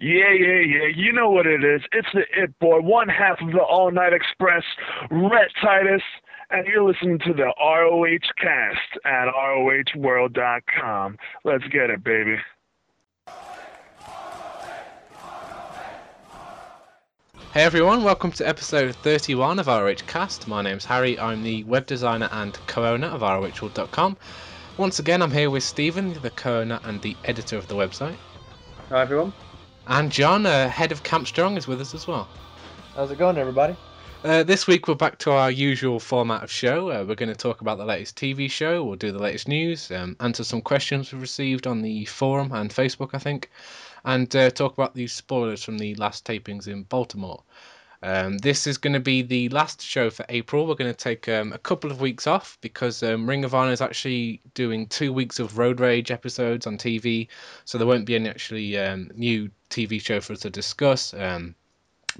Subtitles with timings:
[0.00, 0.86] Yeah, yeah, yeah.
[0.94, 1.80] You know what it is.
[1.90, 4.62] It's the It Boy, one half of the All Night Express,
[5.10, 6.02] Rhett Titus,
[6.50, 11.18] and you're listening to the ROH cast at ROHworld.com.
[11.44, 12.36] Let's get it, baby.
[17.52, 20.46] Hey everyone, welcome to episode 31 of ROH Cast.
[20.46, 24.16] My name's Harry, I'm the web designer and co owner of ROHworld.com.
[24.76, 28.14] Once again, I'm here with Stephen, the co owner and the editor of the website.
[28.90, 29.32] Hi everyone.
[29.88, 32.28] And John, uh, head of Camp Strong, is with us as well.
[32.94, 33.74] How's it going, everybody?
[34.22, 36.90] Uh, this week we're back to our usual format of show.
[36.90, 39.90] Uh, we're going to talk about the latest TV show, we'll do the latest news,
[39.90, 43.50] um, answer some questions we've received on the forum and Facebook, I think,
[44.04, 47.42] and uh, talk about the spoilers from the last tapings in Baltimore.
[48.02, 50.66] Um, this is going to be the last show for April.
[50.66, 53.72] We're going to take um, a couple of weeks off because um, Ring of Honor
[53.72, 57.28] is actually doing two weeks of Road Rage episodes on TV,
[57.64, 61.12] so there won't be any actually um, new TV show for us to discuss.
[61.12, 61.54] Um,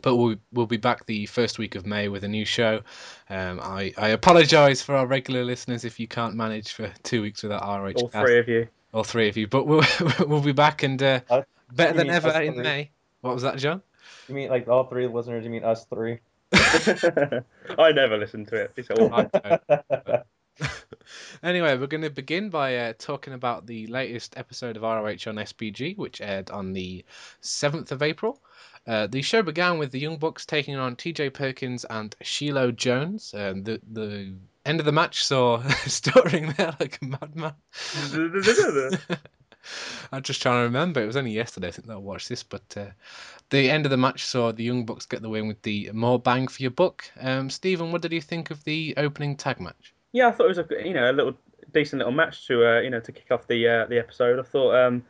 [0.02, 2.82] but we'll, we'll be back the first week of May with a new show.
[3.30, 7.42] Um, I, I apologise for our regular listeners if you can't manage for two weeks
[7.42, 7.94] without RH.
[7.96, 8.68] All three of you.
[8.92, 9.46] All three of you.
[9.46, 9.84] But we'll,
[10.26, 11.42] we'll be back and uh, Uh,
[11.72, 12.62] better than ever in?
[12.62, 12.90] May.
[13.20, 13.82] What was that, John?
[14.28, 15.44] You mean like all three listeners?
[15.44, 16.18] You mean us three?
[16.52, 18.72] I never listen to it.
[18.76, 19.12] It's all.
[19.12, 20.22] I don't.
[21.42, 25.36] anyway, we're going to begin by uh, talking about the latest episode of ROH on
[25.36, 27.04] SBG, which aired on the
[27.42, 28.40] 7th of April.
[28.86, 33.34] Uh, the show began with the Young Bucks taking on TJ Perkins and Shiloh Jones.
[33.36, 37.52] Um, the the end of the match saw stuttering there like a madman.
[40.12, 41.02] I'm just trying to remember.
[41.02, 42.86] It was only yesterday I think that I watched this, but uh,
[43.50, 46.18] the end of the match saw the Young Bucks get the win with the more
[46.18, 47.04] bang for your buck.
[47.20, 49.94] Um, Stephen, what did you think of the opening tag match?
[50.12, 51.34] yeah, I thought it was a you know a little
[51.72, 54.38] decent little match to uh, you know to kick off the uh, the episode.
[54.38, 55.04] I thought um,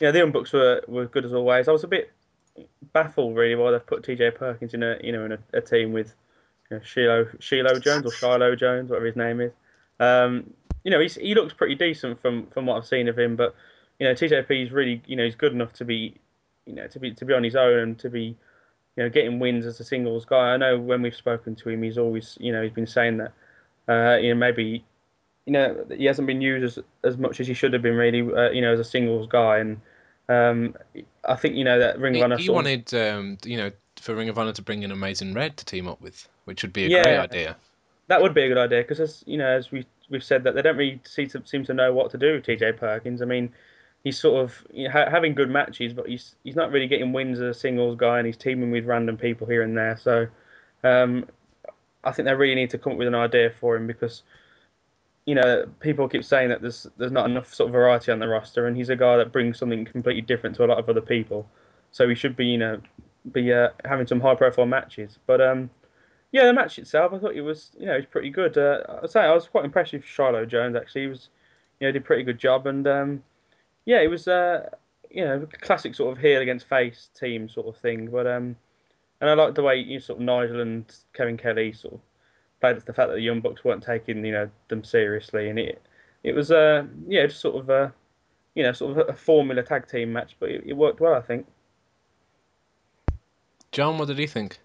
[0.00, 1.68] yeah the Young Bucks were, were good as always.
[1.68, 2.12] I was a bit
[2.92, 5.92] baffled really why they've put TJ Perkins in a you know in a, a team
[5.92, 6.14] with
[6.70, 9.52] you know, Shiloh Shiloh Jones or Shiloh Jones whatever his name is.
[10.00, 10.52] Um,
[10.84, 13.54] you know he's, he looks pretty decent from from what I've seen of him, but
[13.98, 16.14] you know TJP is really you know he's good enough to be
[16.66, 18.36] you know to be to be on his own and to be
[18.96, 20.52] you know getting wins as a singles guy.
[20.54, 23.32] I know when we've spoken to him, he's always you know he's been saying that
[23.88, 24.84] uh, you know maybe
[25.46, 28.20] you know he hasn't been used as as much as he should have been really
[28.34, 29.80] uh, you know as a singles guy and
[30.28, 30.74] um,
[31.24, 34.14] I think you know that Ring of Honor he of- wanted, um, you know, for
[34.14, 36.86] Ring of Honor to bring in Amazing Red to team up with, which would be
[36.86, 37.02] a Yeah.
[37.02, 37.56] great idea.
[38.08, 40.54] that would be a good idea because as you know as we we've said that
[40.54, 43.22] they don't really seem to, seem to know what to do with TJ Perkins.
[43.22, 43.52] I mean,
[44.02, 47.12] he's sort of you know, ha- having good matches, but he's he's not really getting
[47.12, 49.96] wins as a singles guy, and he's teaming with random people here and there.
[49.96, 50.26] So,
[50.82, 51.26] um,
[52.04, 54.22] I think they really need to come up with an idea for him because.
[55.26, 58.28] You know, people keep saying that there's there's not enough sort of variety on the
[58.28, 61.00] roster, and he's a guy that brings something completely different to a lot of other
[61.00, 61.48] people.
[61.92, 62.78] So he should be, you know,
[63.32, 65.18] be uh, having some high profile matches.
[65.26, 65.70] But um,
[66.34, 68.58] yeah, the match itself, I thought it was, you know, it was pretty good.
[68.58, 70.74] Uh, I'd say I was quite impressed with Shiloh Jones.
[70.74, 71.28] Actually, he was,
[71.78, 73.22] you know, did a pretty good job, and um,
[73.84, 74.68] yeah, it was, uh,
[75.12, 78.08] you know, classic sort of heel against face team sort of thing.
[78.08, 78.56] But um,
[79.20, 82.00] and I liked the way you know, sort of Nigel and Kevin Kelly sort of
[82.60, 85.58] played at the fact that the Young Bucks weren't taking, you know, them seriously, and
[85.60, 85.80] it,
[86.24, 87.90] it was, uh, yeah, just sort of, uh,
[88.56, 91.20] you know, sort of a formula tag team match, but it, it worked well, I
[91.20, 91.46] think.
[93.70, 94.58] John, what did he think?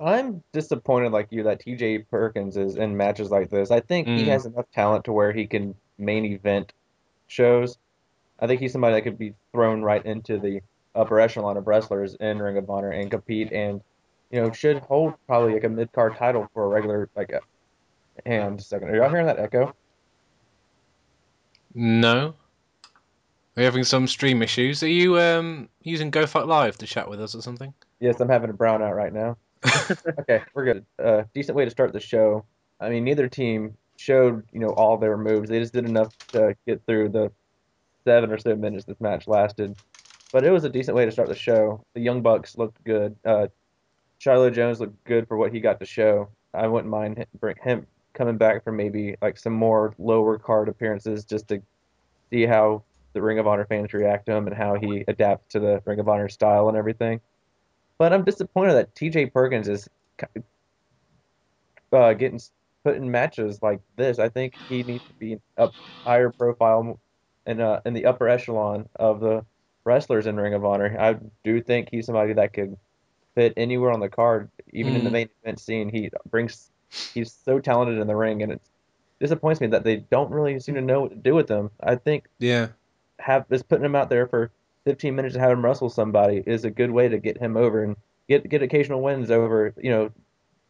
[0.00, 3.70] I'm disappointed, like you, that TJ Perkins is in matches like this.
[3.70, 4.28] I think he Mm.
[4.28, 6.72] has enough talent to where he can main event
[7.26, 7.78] shows.
[8.38, 10.62] I think he's somebody that could be thrown right into the
[10.94, 13.82] upper echelon of wrestlers in Ring of Honor and compete, and
[14.30, 17.30] you know should hold probably like a mid card title for a regular like.
[17.32, 17.40] A,
[18.24, 18.88] hang on a second.
[18.88, 19.74] Are y'all hearing that echo?
[21.74, 22.34] No.
[23.56, 24.82] We're having some stream issues.
[24.82, 27.74] Are you um, using GoFuck Live to chat with us or something?
[27.98, 29.36] Yes, I'm having a brownout right now.
[30.18, 30.86] Okay, we're good.
[31.02, 32.44] Uh, decent way to start the show.
[32.80, 35.50] I mean, neither team showed you know all their moves.
[35.50, 37.30] They just did enough to get through the
[38.04, 39.76] seven or so minutes this match lasted.
[40.32, 41.84] But it was a decent way to start the show.
[41.94, 43.16] The Young Bucks looked good.
[43.24, 43.48] Uh,
[44.18, 46.28] Shiloh Jones looked good for what he got to show.
[46.54, 47.26] I wouldn't mind
[47.62, 51.62] him, coming back for maybe like some more lower card appearances just to
[52.30, 55.60] see how the Ring of Honor fans react to him and how he adapts to
[55.60, 57.20] the Ring of Honor style and everything.
[58.00, 59.86] But I'm disappointed that TJ Perkins is
[61.92, 62.40] uh, getting
[62.82, 64.18] put in matches like this.
[64.18, 65.74] I think he needs to be up
[66.06, 66.98] higher profile
[67.44, 69.44] in uh, in the upper echelon of the
[69.84, 70.96] wrestlers in Ring of Honor.
[70.98, 72.74] I do think he's somebody that could
[73.34, 75.12] fit anywhere on the card, even in the Mm.
[75.12, 75.90] main event scene.
[75.90, 76.70] He brings
[77.12, 78.62] he's so talented in the ring, and it
[79.20, 81.70] disappoints me that they don't really seem to know what to do with him.
[81.80, 82.68] I think Yeah.
[83.18, 84.52] have is putting him out there for
[84.84, 87.82] 15 minutes to have him wrestle somebody is a good way to get him over
[87.84, 87.96] and
[88.28, 89.74] get get occasional wins over.
[89.76, 90.10] You know,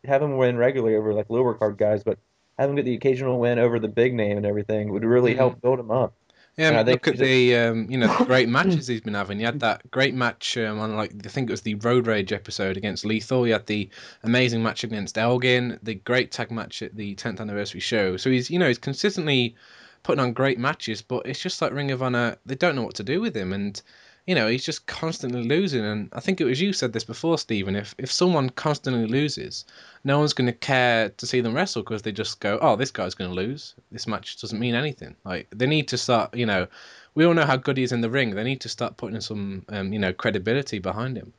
[0.05, 2.19] have him win regularly over like lower card guys, but
[2.59, 5.37] have him get the occasional win over the big name and everything would really Mhm.
[5.39, 6.15] help build him up.
[6.57, 9.39] Yeah, I look at the um, you know the great matches he's been having.
[9.39, 12.33] He had that great match um, on like I think it was the Road Rage
[12.33, 13.45] episode against Lethal.
[13.45, 13.89] He had the
[14.25, 18.17] amazing match against Elgin, the great tag match at the 10th anniversary show.
[18.17, 19.55] So he's you know he's consistently
[20.03, 22.37] putting on great matches, but it's just like Ring of Honor.
[22.45, 23.81] They don't know what to do with him, and
[24.27, 25.85] you know he's just constantly losing.
[25.85, 27.77] And I think it was you said this before, Stephen.
[27.77, 29.65] If if someone constantly loses,
[30.05, 32.91] no one's going to care to see them wrestle because they just go, oh, this
[32.91, 33.75] guy's going to lose.
[33.93, 35.17] This match doesn't mean anything.
[35.25, 36.67] Like they need to start, you know,
[37.15, 38.31] we all know how good he is in the ring.
[38.31, 41.33] They need to start putting some, um, you know, credibility behind him.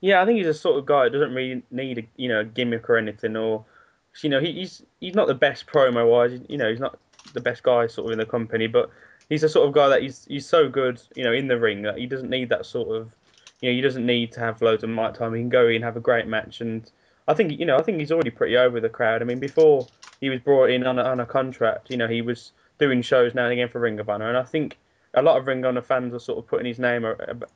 [0.00, 2.40] Yeah, I think he's a sort of guy that doesn't really need a you know
[2.40, 3.64] a gimmick or anything, or
[4.20, 6.40] you know he, he's he's not the best promo wise.
[6.48, 6.98] You know he's not
[7.34, 8.90] the best guy sort of in the company, but
[9.28, 11.82] he's the sort of guy that he's he's so good you know in the ring
[11.82, 13.10] that he doesn't need that sort of
[13.60, 15.34] you know he doesn't need to have loads of mic time.
[15.34, 16.90] He can go in and have a great match, and
[17.28, 19.22] I think you know I think he's already pretty over the crowd.
[19.22, 19.86] I mean before
[20.20, 23.34] he was brought in on a, on a contract, you know he was doing shows
[23.34, 24.78] now and again for Ring of Honor, and I think
[25.14, 27.14] a lot of Ring of Honor fans are sort of putting his name, uh,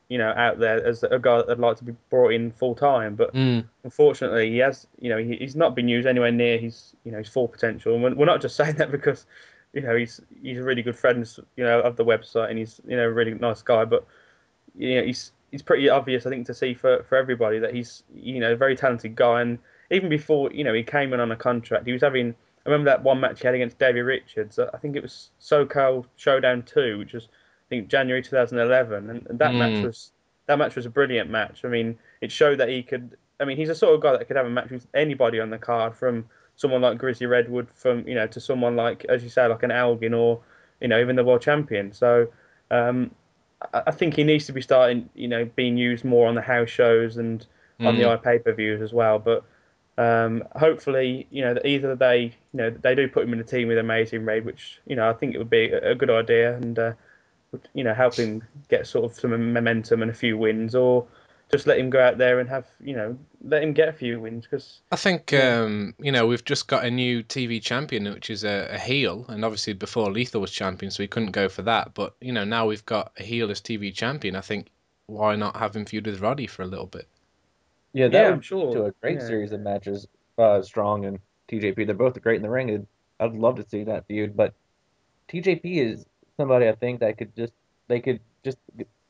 [0.09, 3.15] you know, out there as a guy that'd like to be brought in full time.
[3.15, 3.65] But Mm.
[3.83, 7.17] unfortunately, he has, you know, he, he's not been used anywhere near his, you know,
[7.17, 7.95] his full potential.
[7.95, 9.25] And we're not just saying that because,
[9.73, 12.81] you know, he's he's a really good friend, you know, of the website, and he's,
[12.87, 13.85] you know, a really nice guy.
[13.85, 14.05] But,
[14.75, 18.03] you know, he's he's pretty obvious, I think, to see for for everybody that he's,
[18.13, 19.41] you know, a very talented guy.
[19.41, 19.59] And
[19.91, 22.35] even before, you know, he came in on a contract, he was having.
[22.65, 24.59] I remember that one match he had against Davey Richards.
[24.59, 29.39] I think it was SoCal Showdown Two, which was I think January 2011, and, and
[29.39, 29.57] that Mm.
[29.57, 30.11] match was
[30.47, 31.63] that match was a brilliant match.
[31.63, 33.17] I mean, it showed that he could.
[33.39, 35.49] I mean, he's a sort of guy that could have a match with anybody on
[35.49, 36.25] the card, from
[36.57, 39.71] someone like Grizzly Redwood, from you know, to someone like, as you say, like an
[39.71, 40.41] Elgin, or
[40.81, 41.93] you know, even the world champion.
[41.93, 42.27] So,
[42.71, 43.11] um,
[43.73, 46.41] I, I think he needs to be starting, you know, being used more on the
[46.41, 47.45] house shows and
[47.85, 48.13] on the Mm.
[48.13, 49.19] eye pay per views as well.
[49.19, 49.45] But
[49.97, 53.43] um, hopefully, you know, that either they, you know, they do put him in a
[53.43, 56.09] team with Amazing Red, which you know I think it would be a, a good
[56.11, 56.93] idea and uh,
[57.51, 61.07] would you know help him get sort of some momentum and a few wins, or
[61.51, 64.19] just let him go out there and have you know let him get a few
[64.19, 68.29] wins because I think um, you know we've just got a new TV champion, which
[68.29, 71.61] is a, a heel, and obviously before Lethal was champion, so we couldn't go for
[71.63, 71.93] that.
[71.93, 74.35] But you know now we've got a heel as TV champion.
[74.35, 74.67] I think
[75.07, 77.07] why not have him feud with Roddy for a little bit?
[77.93, 78.67] Yeah, that Yeah, would I'm sure.
[78.67, 79.27] lead to a great Yeah.
[79.27, 80.07] series of matches.
[80.37, 82.69] Uh, Strong and TJP, they're both great in the ring.
[82.69, 82.87] and
[83.19, 84.53] I'd love to see that feud, but
[85.27, 86.05] TJP is
[86.37, 87.53] somebody I think that could just
[87.87, 88.57] they could just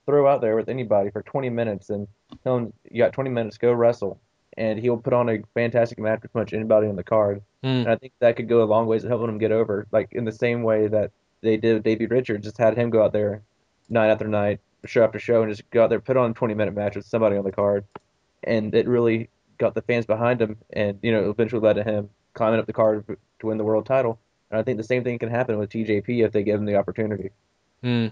[0.07, 2.07] throw out there with anybody for 20 minutes and
[2.43, 4.19] tell him you got 20 minutes, go wrestle,
[4.57, 7.41] and he'll put on a fantastic match with much anybody on the card.
[7.63, 7.81] Mm.
[7.81, 10.07] And I think that could go a long ways in helping him get over, like
[10.13, 11.11] in the same way that
[11.41, 13.43] they did with Davey Richards, just had him go out there
[13.89, 16.53] night after night, show after show, and just go out there, put on a 20
[16.55, 17.83] minute match with somebody on the card.
[18.43, 22.09] And it really got the fans behind him, and, you know, eventually led to him
[22.33, 23.05] climbing up the card
[23.39, 24.19] to win the world title.
[24.49, 26.75] And I think the same thing can happen with TJP if they give him the
[26.75, 27.31] opportunity.
[27.83, 28.11] Mm.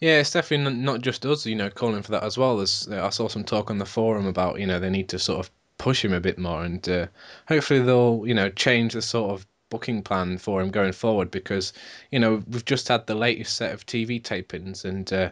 [0.00, 2.60] Yeah, it's definitely not just us, you know, calling for that as well.
[2.60, 5.18] As uh, I saw some talk on the forum about, you know, they need to
[5.18, 7.06] sort of push him a bit more, and uh,
[7.48, 11.72] hopefully they'll, you know, change the sort of booking plan for him going forward because,
[12.10, 15.30] you know, we've just had the latest set of TV tapings, and uh,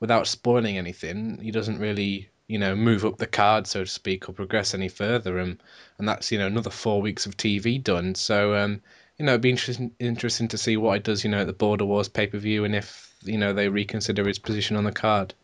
[0.00, 4.28] without spoiling anything, he doesn't really, you know, move up the card, so to speak,
[4.28, 5.60] or progress any further, and
[5.98, 8.14] and that's, you know, another four weeks of TV done.
[8.16, 8.80] So, um,
[9.18, 11.52] you know, it'd be interesting interesting to see what it does, you know, at the
[11.52, 14.92] Border Wars pay per view, and if you know they reconsider his position on the
[14.92, 15.34] card.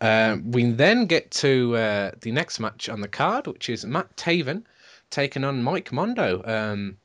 [0.00, 4.14] Uh, we then get to uh, the next match on the card, which is Matt
[4.16, 4.64] Taven
[5.10, 6.42] taking on Mike Mondo.
[6.44, 6.98] Um,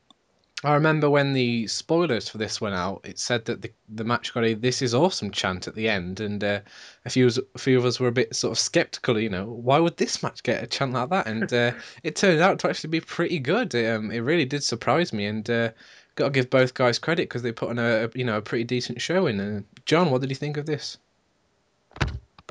[0.62, 4.34] I remember when the spoilers for this went out, it said that the, the match
[4.34, 6.60] got a "This is awesome" chant at the end, and uh,
[7.06, 9.18] a few a few of us were a bit sort of skeptical.
[9.18, 11.26] You know, why would this match get a chant like that?
[11.26, 13.74] And uh, it turned out to actually be pretty good.
[13.74, 15.70] Um, it really did surprise me, and uh,
[16.14, 18.42] got to give both guys credit because they put on a, a you know a
[18.42, 19.26] pretty decent show.
[19.26, 20.98] In uh, John, what did you think of this?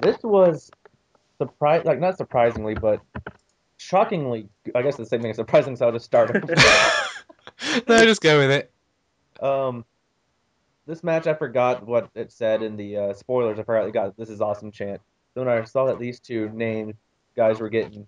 [0.02, 0.72] This was
[1.38, 3.02] surprise, like not surprisingly, but
[3.78, 4.48] shockingly.
[4.76, 5.32] I guess the same thing.
[5.32, 6.32] As surprising, so I'll just start.
[7.88, 8.72] no, just go with it.
[9.44, 9.86] Um,
[10.86, 13.60] this match, I forgot what it said in the uh, spoilers.
[13.60, 15.02] I forgot it got this is awesome chant.
[15.34, 16.96] So when I saw that these two named
[17.36, 18.08] guys were getting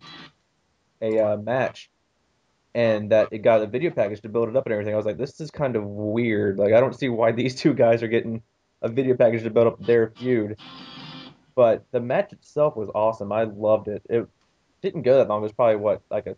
[1.02, 1.90] a uh, match,
[2.74, 5.06] and that it got a video package to build it up and everything, I was
[5.06, 6.58] like, this is kind of weird.
[6.58, 8.42] Like I don't see why these two guys are getting
[8.82, 10.58] a video package to build up their feud.
[11.56, 13.32] But the match itself was awesome.
[13.32, 14.02] I loved it.
[14.10, 14.28] It
[14.82, 15.40] didn't go that long.
[15.40, 16.36] It was probably what like a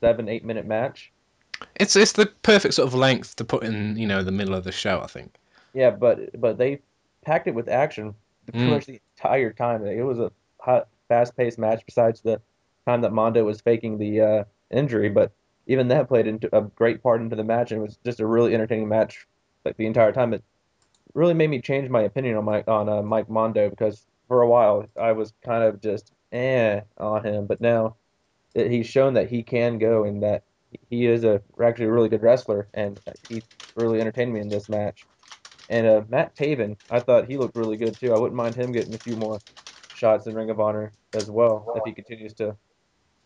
[0.00, 1.10] seven, eight minute match.
[1.76, 4.64] It's it's the perfect sort of length to put in you know the middle of
[4.64, 5.00] the show.
[5.00, 5.34] I think.
[5.74, 6.80] Yeah, but but they
[7.24, 8.14] packed it with action
[8.50, 8.70] pretty Mm.
[8.70, 9.86] much the entire time.
[9.86, 11.82] It was a hot, fast-paced match.
[11.86, 12.40] Besides the
[12.86, 15.32] time that Mondo was faking the uh, injury, but
[15.66, 18.26] even that played into a great part into the match, and it was just a
[18.26, 19.26] really entertaining match
[19.64, 20.32] like the entire time.
[20.34, 20.42] It
[21.14, 24.48] really made me change my opinion on Mike on uh, Mike Mondo because for a
[24.48, 27.96] while I was kind of just eh on him, but now
[28.54, 30.44] that he's shown that he can go and that
[30.90, 33.42] he is a actually a really good wrestler, and he
[33.74, 35.06] really entertained me in this match.
[35.68, 38.12] And uh, Matt Taven, I thought he looked really good too.
[38.12, 39.40] I wouldn't mind him getting a few more
[39.92, 42.56] shots in Ring of Honor as well if he continues to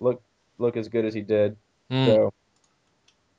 [0.01, 0.23] look
[0.59, 1.57] look as good as he did.
[1.91, 2.07] Mm.
[2.07, 2.35] So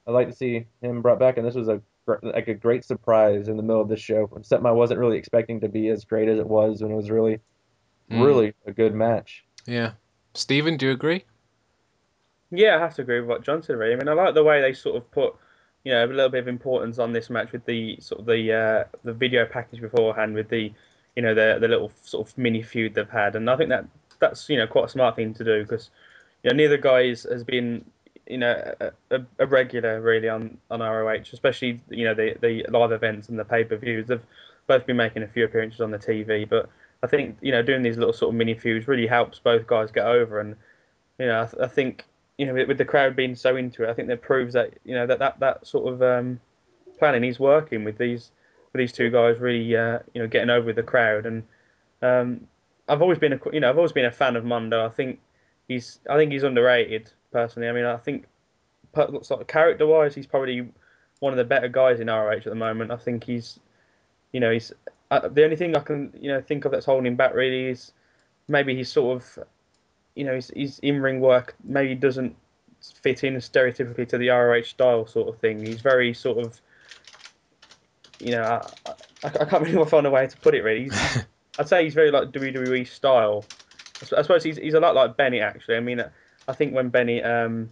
[0.07, 1.81] I'd like to see him brought back, and this was a
[2.23, 4.29] like a great surprise in the middle of this show.
[4.41, 7.11] Something I wasn't really expecting to be as great as it was, and it was
[7.11, 7.39] really,
[8.09, 8.25] Mm.
[8.25, 9.43] really a good match.
[9.65, 9.91] Yeah.
[10.33, 11.25] Stephen, do you agree?
[12.49, 13.75] Yeah, I have to agree with what John said.
[13.75, 15.35] Really, I mean, I like the way they sort of put,
[15.83, 18.53] you know, a little bit of importance on this match with the sort of the
[18.53, 20.71] uh, the video package beforehand with the,
[21.17, 23.85] you know, the the little sort of mini feud they've had, and I think that
[24.19, 25.89] that's you know quite a smart thing to do because,
[26.43, 27.83] you know, neither guys has been,
[28.27, 28.73] you know,
[29.11, 33.39] a, a, regular really on on ROH, especially you know the the live events and
[33.39, 34.07] the pay per views.
[34.07, 34.21] They've
[34.67, 36.69] both been making a few appearances on the TV, but
[37.03, 39.91] I think you know doing these little sort of mini feuds really helps both guys
[39.91, 40.55] get over and
[41.19, 42.05] you know, I, th- I think
[42.37, 44.73] you know with, with the crowd being so into it, I think that proves that
[44.83, 46.39] you know that that, that sort of um,
[46.99, 48.31] planning is working with these
[48.73, 51.25] with these two guys really uh, you know getting over with the crowd.
[51.25, 51.43] And
[52.01, 52.47] um,
[52.87, 54.85] I've always been a you know I've always been a fan of Mondo.
[54.85, 55.19] I think
[55.67, 57.69] he's I think he's underrated personally.
[57.69, 58.25] I mean I think
[58.93, 60.69] per- looks like character wise he's probably
[61.19, 62.91] one of the better guys in ROH at the moment.
[62.91, 63.59] I think he's
[64.31, 64.71] you know he's
[65.09, 67.67] uh, the only thing I can you know think of that's holding him back really
[67.67, 67.91] is
[68.47, 69.47] maybe he's sort of
[70.17, 72.35] you know, his, his in-ring work maybe doesn't
[72.81, 75.63] fit in stereotypically to the ROH style sort of thing.
[75.63, 76.59] He's very sort of,
[78.19, 78.91] you know, I,
[79.23, 80.89] I, I can't really find a way to put it really.
[81.59, 83.45] I'd say he's very like WWE style.
[84.01, 85.75] I suppose he's, he's a lot like Benny actually.
[85.75, 86.03] I mean,
[86.47, 87.69] I think when Benny um,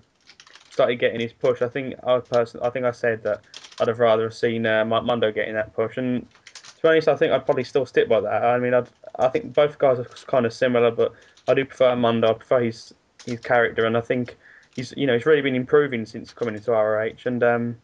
[0.70, 3.42] started getting his push, I think I person, I think I said that
[3.80, 5.98] I'd have rather seen uh, Mondo getting that push.
[5.98, 8.44] And to be honest, I think I'd probably still stick by that.
[8.44, 11.14] I mean, I'd, I think both guys are kind of similar, but
[11.48, 12.32] I do prefer Mondo.
[12.32, 12.94] I prefer his
[13.26, 14.38] his character, and I think
[14.76, 17.78] he's you know he's really been improving since coming into ROH, and um,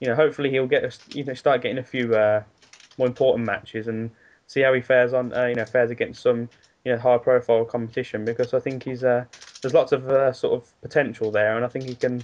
[0.00, 2.42] you know hopefully he'll get you know start getting a few uh,
[2.98, 4.10] more important matches and
[4.46, 6.48] see how he fares on uh, you know fares against some
[6.84, 9.24] you know high profile competition because I think he's uh,
[9.62, 12.22] there's lots of uh, sort of potential there, and I think he can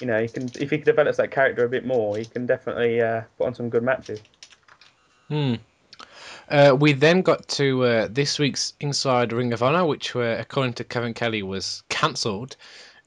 [0.00, 3.00] you know he can if he develops that character a bit more, he can definitely
[3.00, 4.20] uh, put on some good matches.
[5.28, 5.54] Hmm.
[6.48, 10.74] Uh, we then got to uh, this week's Inside Ring of Honor, which, uh, according
[10.74, 12.56] to Kevin Kelly, was cancelled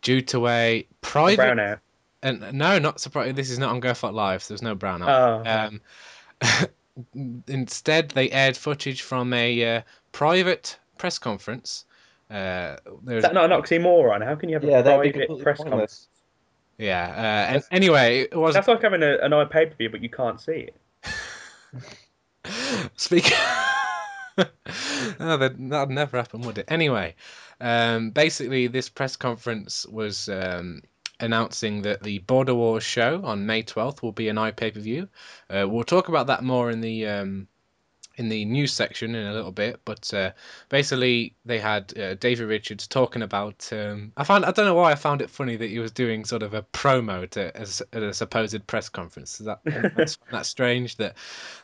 [0.02, 1.42] due to a private.
[1.42, 1.80] Brownout.
[2.24, 3.36] And no, not surprised.
[3.36, 4.42] This is not on Go Fuck Live.
[4.42, 5.42] So there's no brownout.
[5.46, 5.70] Oh,
[6.56, 6.68] Um,
[7.48, 9.82] instead, they aired footage from a uh,
[10.12, 11.86] private press conference.
[12.36, 14.24] Uh, is there's, that not an oxymoron?
[14.24, 16.10] How can you have Yeah, a that'd private press conference?
[16.78, 17.08] yeah.
[17.08, 20.02] Uh, and anyway, it was That's like having a, an eye pay per view, but
[20.04, 20.76] you can't see it.
[22.98, 23.32] Speak.
[24.38, 24.46] oh,
[25.18, 26.66] that that'd never happen, would it?
[26.68, 27.16] Anyway,
[27.62, 30.82] um, basically, this press conference was um,
[31.22, 35.08] announcing that the Border Wars show on May twelfth will be an iPay per view.
[35.50, 37.48] Uh, we'll talk about that more in the um,
[38.18, 40.32] in the news section in a little bit, but uh,
[40.70, 43.70] basically they had uh, Davey Richards talking about.
[43.72, 46.24] Um, I found I don't know why I found it funny that he was doing
[46.24, 49.40] sort of a promo to as, at a supposed press conference.
[49.40, 49.60] Is that
[49.96, 51.16] that's, that's strange that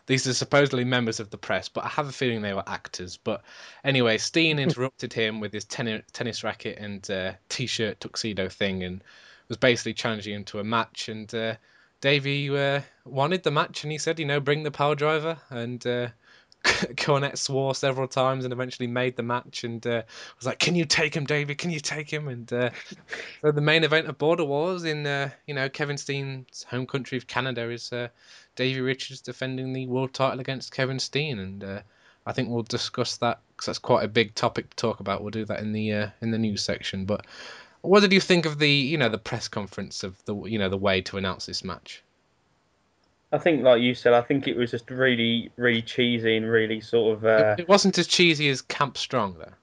[0.08, 3.18] these are supposedly members of the press, but I have a feeling they were actors.
[3.18, 3.44] But
[3.84, 9.04] anyway, Steen interrupted him with his tennis tennis racket and uh, t-shirt tuxedo thing, and
[9.48, 11.08] was basically challenging him to a match.
[11.08, 11.56] And uh,
[12.02, 15.86] Davey uh, wanted the match, and he said, you know, bring the power driver and.
[15.88, 16.08] Uh,
[16.64, 20.04] Cornette swore several times and eventually made the match and uh,
[20.38, 21.58] was like, "Can you take him, David?
[21.58, 22.70] Can you take him?" And uh,
[23.42, 27.18] so the main event of Border Wars in uh, you know Kevin Steen's home country
[27.18, 28.10] of Canada is uh,
[28.56, 31.82] Davey Richards defending the world title against Kevin Steen, and uh,
[32.26, 35.22] I think we'll discuss that because that's quite a big topic to talk about.
[35.22, 37.06] We'll do that in the uh, in the news section.
[37.06, 37.26] But
[37.82, 40.70] what did you think of the you know the press conference of the you know
[40.70, 42.04] the way to announce this match?
[43.32, 46.82] I think, like you said, I think it was just really, really cheesy and really
[46.82, 47.26] sort of.
[47.26, 49.54] Uh, it, wasn't as cheesy as Camp Strong though.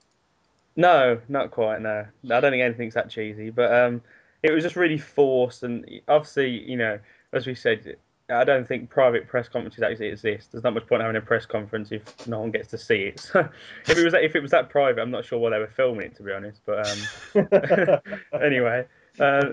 [0.76, 1.82] no, not quite.
[1.82, 4.00] No, I don't think anything's that cheesy, but um,
[4.42, 6.98] it was just really forced, and obviously, you know,
[7.32, 7.96] as we said,
[8.30, 10.52] I don't think private press conferences actually exist.
[10.52, 13.20] There's not much point having a press conference if no one gets to see it.
[13.32, 13.48] So
[13.86, 15.66] if it was that, if it was that private, I'm not sure why they were
[15.66, 16.60] filming it to be honest.
[16.66, 18.00] But um,
[18.42, 18.86] anyway,
[19.18, 19.52] uh,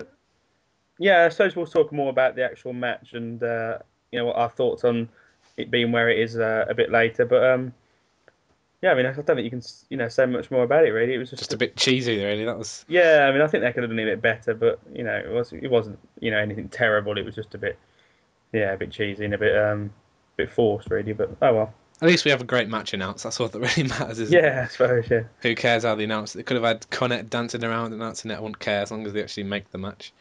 [0.98, 3.78] yeah, I suppose we'll talk more about the actual match and uh,
[4.16, 5.10] you know what our thoughts on
[5.58, 7.26] it being where it is uh, a bit later.
[7.26, 7.74] But um,
[8.80, 10.90] yeah, I mean, I don't think you can you know say much more about it
[10.90, 11.12] really.
[11.12, 12.46] It was just, Just a bit cheesy, really.
[12.46, 12.86] That was.
[12.88, 13.26] yeah.
[13.28, 15.14] I mean, I think they could have done it a bit better, but you know,
[15.14, 17.18] it was it wasn't you know anything terrible.
[17.18, 17.78] It was just a bit
[18.54, 19.92] yeah, a bit cheesy and a bit um,
[20.34, 21.12] a bit forced really.
[21.12, 21.74] But oh well.
[22.02, 23.24] At least we have a great match announced.
[23.24, 24.20] That's all that really matters.
[24.20, 24.44] Isn't it?
[24.44, 25.22] Yeah, I suppose yeah.
[25.40, 26.38] Who cares how they announce it?
[26.38, 28.34] They could have had Cornette dancing around announcing it.
[28.34, 30.12] I wouldn't care as long as they actually make the match.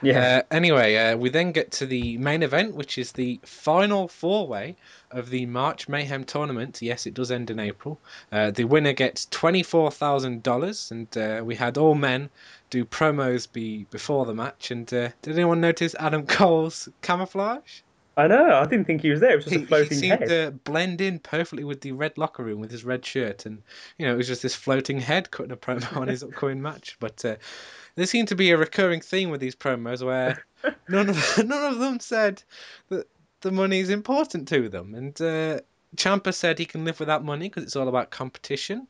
[0.00, 0.42] Yeah.
[0.50, 4.46] Uh, anyway, uh, we then get to the main event, which is the final four
[4.46, 4.76] way
[5.10, 6.82] of the March Mayhem tournament.
[6.82, 7.98] Yes, it does end in April.
[8.30, 12.30] Uh, the winner gets $24,000, and uh, we had all men
[12.70, 14.70] do promos be before the match.
[14.70, 17.80] And uh, did anyone notice Adam Cole's camouflage?
[18.16, 18.54] I know.
[18.54, 19.32] I didn't think he was there.
[19.32, 20.28] It was just He, a floating he seemed head.
[20.28, 23.62] to blend in perfectly with the red locker room with his red shirt, and
[23.98, 26.96] you know it was just this floating head cutting a promo on his upcoming match.
[27.00, 27.36] But uh,
[27.96, 30.44] there seemed to be a recurring theme with these promos where
[30.88, 32.42] none of none of them said
[32.88, 33.06] that
[33.40, 35.60] the money is important to them, and uh,
[35.96, 38.86] Ciampa said he can live without money because it's all about competition.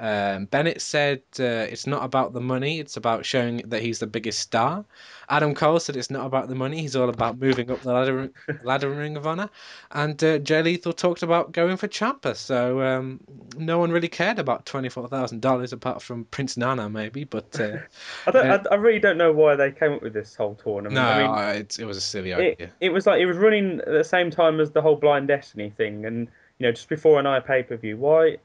[0.00, 4.06] Um, Bennett said uh, it's not about the money, it's about showing that he's the
[4.06, 4.86] biggest star.
[5.28, 8.30] Adam Cole said it's not about the money, he's all about moving up the ladder,
[8.64, 9.50] ladder Ring of Honor.
[9.90, 13.20] And uh, Jay Lethal talked about going for Ciampa, so um,
[13.58, 17.24] no one really cared about $24,000 apart from Prince Nana, maybe.
[17.24, 17.76] But uh,
[18.26, 20.54] I, don't, uh, I, I really don't know why they came up with this whole
[20.54, 20.94] tournament.
[20.94, 22.56] no, I mean, it, it was a silly idea.
[22.58, 25.28] it, it was like it was running at the same time as the whole Blind
[25.28, 26.26] Destiny thing, and
[26.58, 27.98] you know just before an eye pay per view.
[27.98, 28.38] Why?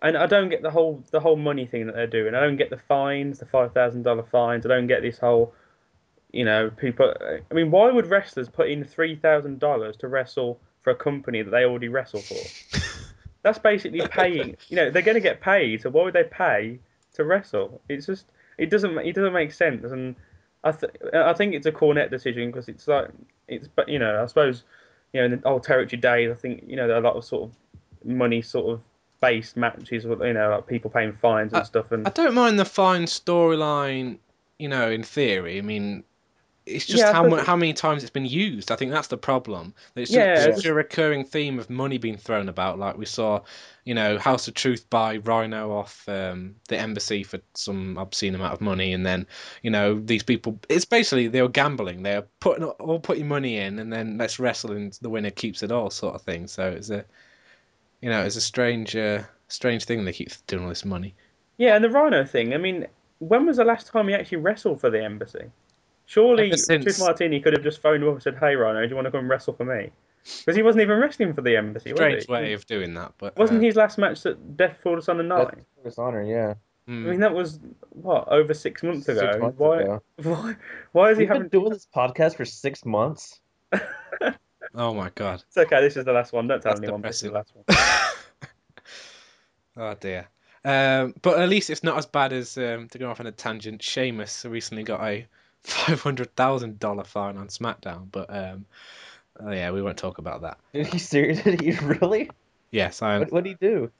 [0.00, 2.34] And I don't get the whole the whole money thing that they're doing.
[2.34, 4.64] I don't get the fines, the five thousand dollar fines.
[4.64, 5.52] I don't get this whole,
[6.32, 7.12] you know, people.
[7.20, 11.42] I mean, why would wrestlers put in three thousand dollars to wrestle for a company
[11.42, 12.78] that they already wrestle for?
[13.42, 14.56] That's basically paying.
[14.68, 16.78] You know, they're going to get paid, so why would they pay
[17.14, 17.80] to wrestle?
[17.88, 18.26] It's just
[18.56, 20.14] it doesn't it doesn't make sense, and
[20.64, 23.10] I th- I think it's a Cornette decision because it's like
[23.46, 24.64] it's but you know I suppose
[25.12, 27.16] you know in the old territory days I think you know there are a lot
[27.16, 28.80] of sort of money sort of
[29.20, 32.58] based matches with you know like people paying fines and stuff and I don't mind
[32.58, 34.18] the fine storyline,
[34.58, 35.58] you know, in theory.
[35.58, 36.04] I mean,
[36.66, 38.70] it's just Yeah, how how many times it's been used.
[38.70, 39.74] I think that's the problem.
[39.96, 42.78] It's Yeah, just, it's- such a recurring theme of money being thrown about.
[42.78, 43.40] Like we saw,
[43.84, 48.52] you know, House of Truth buy Rhino off um, the embassy for some obscene amount
[48.52, 49.26] of money, and then,
[49.62, 50.60] you know, these people.
[50.68, 52.02] It's basically they were gambling.
[52.02, 55.72] They're putting all putting money in, and then let's wrestle, and the winner keeps it
[55.72, 56.46] all, sort of thing.
[56.46, 57.04] So it's a,
[58.00, 61.14] you know, it's a strange, uh, strange thing they keep doing all this money.
[61.56, 62.86] yeah and the Rhino thing I mean
[63.20, 65.50] when was the last time he actually wrestled for the embassy?
[66.06, 68.82] Surely Ever since- Truth Martini could have just phoned him up and said hey Rhino
[68.82, 69.90] do you want to come and wrestle for me?
[70.40, 71.90] Because he wasn't even wrestling for the embassy.
[71.92, 72.32] was Strange he?
[72.32, 75.20] way of doing that, but Wasn't uh, his last match at Death Before the Sun
[75.20, 75.48] and Night?
[75.54, 76.54] That's his honor, yeah.
[76.88, 77.06] mm.
[77.06, 77.58] I mean, that was
[77.90, 79.38] what over six months Six ago.
[79.38, 79.80] months why?
[79.82, 80.02] ago.
[80.22, 80.56] Why?
[80.92, 81.42] Why is he We've having?
[81.48, 83.40] been doing this podcast for six months.
[84.74, 85.42] Oh my god.
[85.46, 85.80] It's okay.
[85.80, 86.46] This is the last one.
[86.46, 87.02] Don't tell That's anyone.
[87.02, 87.94] This is the last depressing.
[89.76, 89.86] one.
[89.92, 90.28] oh dear.
[90.64, 93.32] Um, but at least it's not as bad as um, to go off on a
[93.32, 93.82] tangent.
[93.82, 95.26] Sheamus recently got a
[95.62, 98.66] five hundred thousand dollar fine on SmackDown, but um,
[99.40, 100.58] oh yeah, we won't talk about that.
[100.72, 101.42] Did he serious?
[101.44, 102.30] Did he really?
[102.70, 103.90] Yes, I What what did he do?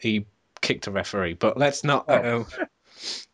[0.00, 0.24] he
[0.60, 2.06] kicked a referee, but let's not.
[2.08, 2.46] Oh.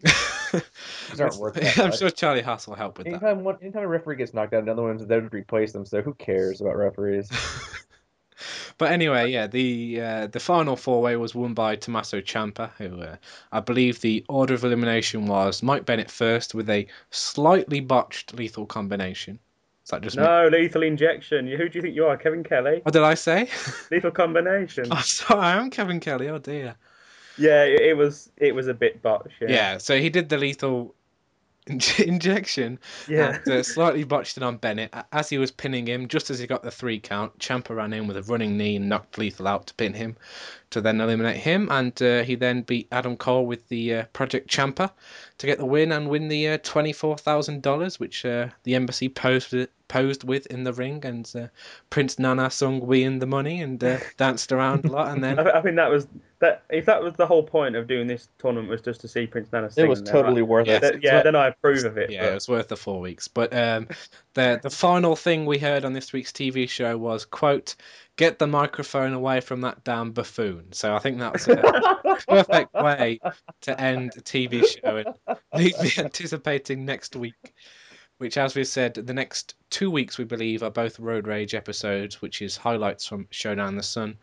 [0.03, 3.15] These aren't worth that I'm sure Charlie Haas will help with that.
[3.15, 5.85] Anytime one, anytime a referee gets knocked out, another one's there to replace them.
[5.85, 7.31] So who cares about referees?
[8.79, 13.01] But anyway, yeah, the uh, the final four way was won by Tommaso Ciampa, who
[13.01, 13.17] uh,
[13.53, 18.67] I believe the order of elimination was Mike Bennett first with a slightly botched lethal
[18.67, 19.39] combination.
[19.85, 20.25] Is that just me?
[20.25, 21.47] No, lethal injection.
[21.47, 22.81] Who do you think you are, Kevin Kelly?
[22.83, 23.49] What did I say?
[23.91, 24.87] Lethal combination.
[24.91, 26.29] oh, sorry, I am Kevin Kelly.
[26.29, 26.75] Oh dear.
[27.39, 28.31] Yeah, it, was.
[28.37, 29.35] It was a bit botched.
[29.41, 29.49] Yeah.
[29.51, 29.79] Yeah.
[29.79, 30.95] so he did the lethal
[31.67, 33.39] inj- injection Yeah.
[33.45, 34.95] and uh, slightly botched it on Bennett.
[35.13, 38.07] As he was pinning him, just as he got the three count, Ciampa ran in
[38.07, 40.17] with a running knee and knocked Lethal out to pin him,
[40.75, 41.69] to then eliminate him.
[41.71, 44.91] And uh, he then beat Adam Cole with the uh, Project Ciampa
[45.39, 49.55] to get the win and win the uh, $24,000, which uh, the embassy posed,
[49.89, 51.01] posed with in the ring.
[51.05, 51.47] And uh,
[51.91, 55.13] Prince Nana sung We in the Money and uh, danced around a lot.
[55.13, 56.07] And then, I think that was
[56.41, 56.63] that.
[56.71, 59.53] If that was the whole point of doing this tournament was just to see Prince
[59.53, 60.77] Nana sing, It was then totally I- worth Yeah.
[60.77, 60.81] it.
[60.81, 62.11] then- yeah, then I approve of it.
[62.11, 63.29] yeah, but- it was worth the four weeks.
[63.29, 63.89] But um,
[64.35, 67.77] the, the final thing we heard on this week's TV show was, quote,
[68.17, 70.73] get the microphone away from that damn buffoon.
[70.73, 71.57] So I think that's a
[72.29, 73.21] perfect way
[73.63, 77.55] to end a TV show and leave me anticipating next week.
[78.19, 82.23] Which, as we've said, the next two weeks we believe are both Road Rage episodes,
[82.23, 84.17] which is highlights from Showdown the Sun,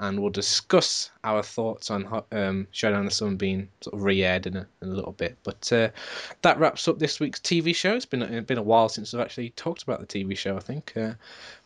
[0.00, 4.56] and we'll discuss our thoughts on um, Showdown the Sun being sort of re-aired in
[4.56, 5.36] a, in a little bit.
[5.42, 5.88] But uh,
[6.42, 7.94] that wraps up this week's TV show.
[7.94, 10.56] It's been it's been a while since we've actually talked about the TV show.
[10.56, 10.92] I think.
[10.96, 11.14] Uh,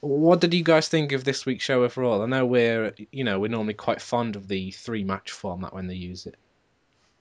[0.00, 2.22] what did you guys think of this week's show overall?
[2.22, 5.88] I know we're you know we're normally quite fond of the three match format when
[5.88, 6.36] they use it.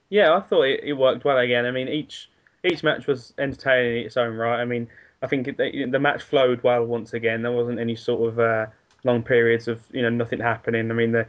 [0.08, 1.66] Yeah, I thought it, it worked well again.
[1.66, 2.28] I mean, each
[2.64, 4.60] each match was entertaining in its own right.
[4.60, 4.88] I mean,
[5.22, 7.42] I think it, the, the match flowed well once again.
[7.42, 8.66] There wasn't any sort of uh,
[9.04, 10.90] long periods of you know nothing happening.
[10.90, 11.26] I mean, the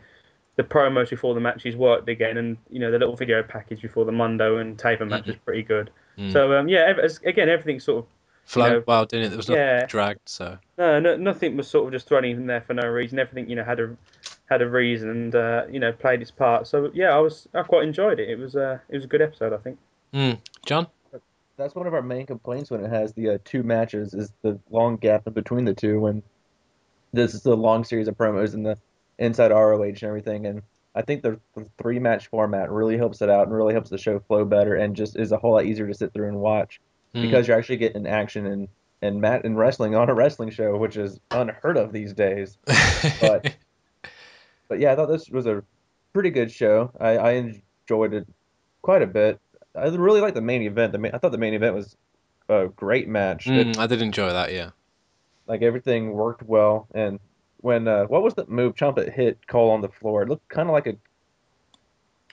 [0.56, 4.06] the promos before the matches worked again, and you know the little video package before
[4.06, 5.89] the Mondo and Taven match was pretty good.
[6.17, 6.32] Mm.
[6.32, 6.93] So um, yeah,
[7.26, 8.06] again everything sort of
[8.46, 9.30] Flowed know, well, didn't it?
[9.30, 9.86] There was nothing yeah.
[9.86, 13.17] dragged, so no, no nothing was sort of just thrown in there for no reason.
[13.17, 13.96] Everything you know had a
[14.50, 16.67] had a reason and uh, you know played its part.
[16.67, 18.30] So yeah, I was I quite enjoyed it.
[18.30, 19.80] It was uh, it was a good episode, I think.
[20.13, 20.39] mm.
[20.65, 20.88] John.
[21.63, 24.60] That's one of our main complaints when it has the uh, two matches is the
[24.69, 26.21] long gap in between the two when
[27.13, 28.78] this is a long series of promos and the
[29.17, 30.45] inside ROH and everything.
[30.45, 30.62] And
[30.93, 33.97] I think the, the three match format really helps it out and really helps the
[33.97, 36.82] show flow better and just is a whole lot easier to sit through and watch
[37.15, 37.21] Mm.
[37.21, 38.67] because you're actually getting action and
[39.02, 42.58] and mat and wrestling on a wrestling show, which is unheard of these days.
[43.21, 43.56] but-
[44.67, 45.63] But yeah, I thought this was a
[46.13, 46.91] pretty good show.
[46.99, 48.28] I, I enjoyed it
[48.82, 49.39] quite a bit.
[49.76, 50.92] I really liked the main event.
[50.92, 51.96] The main, I thought the main event was
[52.50, 53.48] a great match.
[53.48, 54.52] It- Mm, I did enjoy that.
[54.54, 54.70] Yeah.
[55.48, 56.88] like everything worked well.
[56.94, 57.20] And
[57.62, 58.76] when uh, what was the move?
[58.76, 60.24] Ciampa hit Cole on the floor.
[60.24, 60.96] It looked kind of like a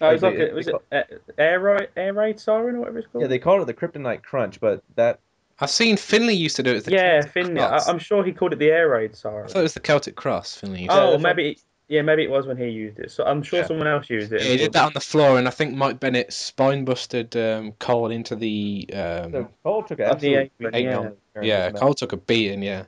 [0.02, 2.76] Oh, it was Like like the- a, was it a- air raid air raid siren
[2.76, 3.22] or whatever it's called?
[3.22, 3.28] yeah.
[3.28, 5.18] They called it the Kryptonite Crunch, but that
[5.60, 6.76] I've seen Finlay used to do it.
[6.76, 7.60] As the yeah, Celtic Finlay.
[7.62, 7.88] I, Cross.
[7.88, 9.44] I'm sure he called it the air raid siren.
[9.44, 10.56] I thought it was the Celtic Cross.
[10.56, 10.80] Finlay.
[10.82, 11.58] Used Oh, that's maybe
[11.90, 13.10] yeah, maybe it was when he used it.
[13.10, 13.66] So I'm sure Yeah.
[13.66, 14.42] someone else used it.
[14.42, 17.72] Yeah, he did that on the floor, and I think Mike Bennett spine busted um,
[17.72, 18.88] Cole into the.
[18.94, 21.10] Um, so Cole took On the absolute apron, beating yeah.
[21.34, 21.70] during yeah.
[21.72, 22.62] Cole took a beating.
[22.62, 22.84] Yeah.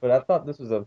[0.00, 0.86] But I thought this was a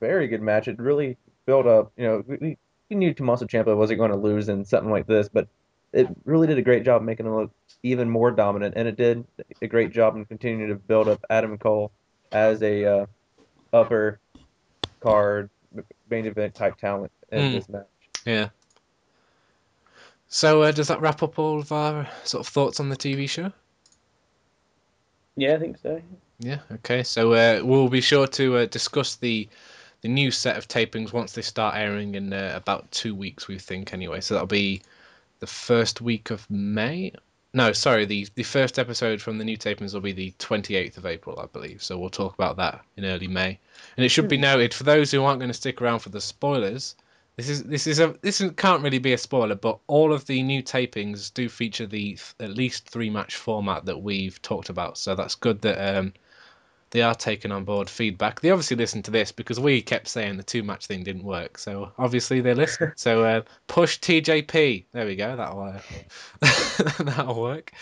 [0.00, 0.68] very good match.
[0.68, 1.92] It really built up.
[1.96, 2.58] You know, we, we-
[2.90, 5.48] we knew Tommaso Ciampa wasn't going to lose in something like this, but
[5.94, 7.50] it really did a great job making him look
[7.82, 9.24] even more dominant, and it did
[9.62, 11.90] a great job in continuing to build up Adam Cole
[12.32, 13.06] as a uh,
[13.72, 14.20] upper
[15.00, 15.48] card
[16.10, 17.52] main event type talent in Mm.
[17.52, 17.86] this match.
[18.24, 18.48] Yeah.
[20.28, 23.28] So uh, does that wrap up all of our sort of thoughts on the TV
[23.28, 23.52] show?
[25.36, 26.00] Yeah, I think so.
[26.38, 26.58] Yeah.
[26.72, 27.02] Okay.
[27.02, 29.48] So uh, we'll be sure to uh, discuss the
[30.02, 33.56] the new set of tapings once they start airing in uh, about two weeks, we
[33.58, 33.92] think.
[33.92, 34.82] Anyway, so that'll be
[35.38, 37.12] the first week of May.
[37.54, 38.06] No, sorry.
[38.06, 41.46] The the first episode from the new tapings will be the 28th of April, I
[41.46, 41.82] believe.
[41.82, 43.58] So we'll talk about that in early May.
[43.96, 46.20] And it should be noted for those who aren't going to stick around for the
[46.20, 46.96] spoilers.
[47.36, 50.26] This is this is a this is, can't really be a spoiler, but all of
[50.26, 54.70] the new tapings do feature the th- at least three match format that we've talked
[54.70, 54.96] about.
[54.96, 56.14] So that's good that um,
[56.92, 58.40] they are taking on board feedback.
[58.40, 61.58] They obviously listened to this because we kept saying the two match thing didn't work.
[61.58, 62.92] So obviously they listened.
[62.96, 64.84] so uh, push TJP.
[64.92, 65.34] There we go.
[65.36, 65.80] That'll uh,
[67.02, 67.72] that'll work.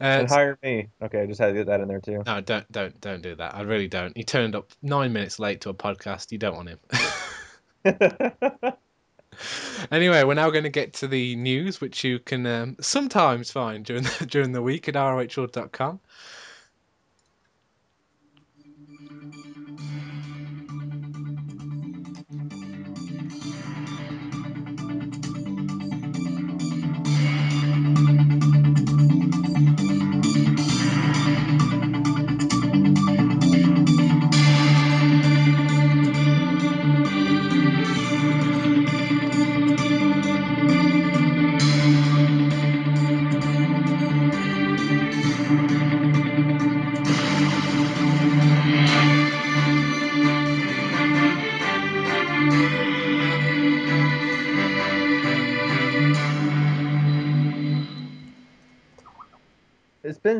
[0.00, 0.88] Uh, And hire me.
[1.02, 2.22] Okay, I just had to get that in there too.
[2.24, 3.54] no, don't don't don't do that.
[3.54, 4.16] I really don't.
[4.16, 6.30] He turned up nine minutes late to a podcast.
[6.30, 6.78] You don't want him.
[9.90, 13.84] Anyway, we're now going to get to the news, which you can um, sometimes find
[13.84, 15.98] during the, during the week at rohworld.com.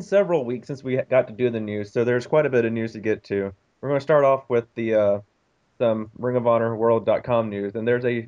[0.01, 2.65] been several weeks since we got to do the news, so there's quite a bit
[2.65, 3.53] of news to get to.
[3.81, 5.21] We're going to start off with the uh,
[5.79, 8.27] some Ring of Honor World.com news, and there's a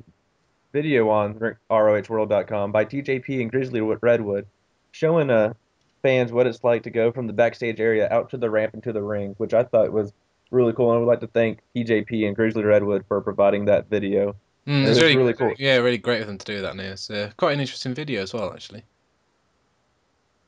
[0.71, 1.35] video on
[1.69, 4.47] ROHWorld.com by TJP and Grizzly Redwood
[4.91, 5.53] showing uh,
[6.01, 8.83] fans what it's like to go from the backstage area out to the ramp and
[8.83, 10.13] to the ring, which I thought was
[10.51, 10.89] really cool.
[10.89, 14.35] And I would like to thank TJP and Grizzly Redwood for providing that video.
[14.67, 15.53] Mm, It it's really, really cool.
[15.57, 16.79] Yeah, really great of them to do that.
[16.79, 18.83] It's uh, quite an interesting video as well, actually.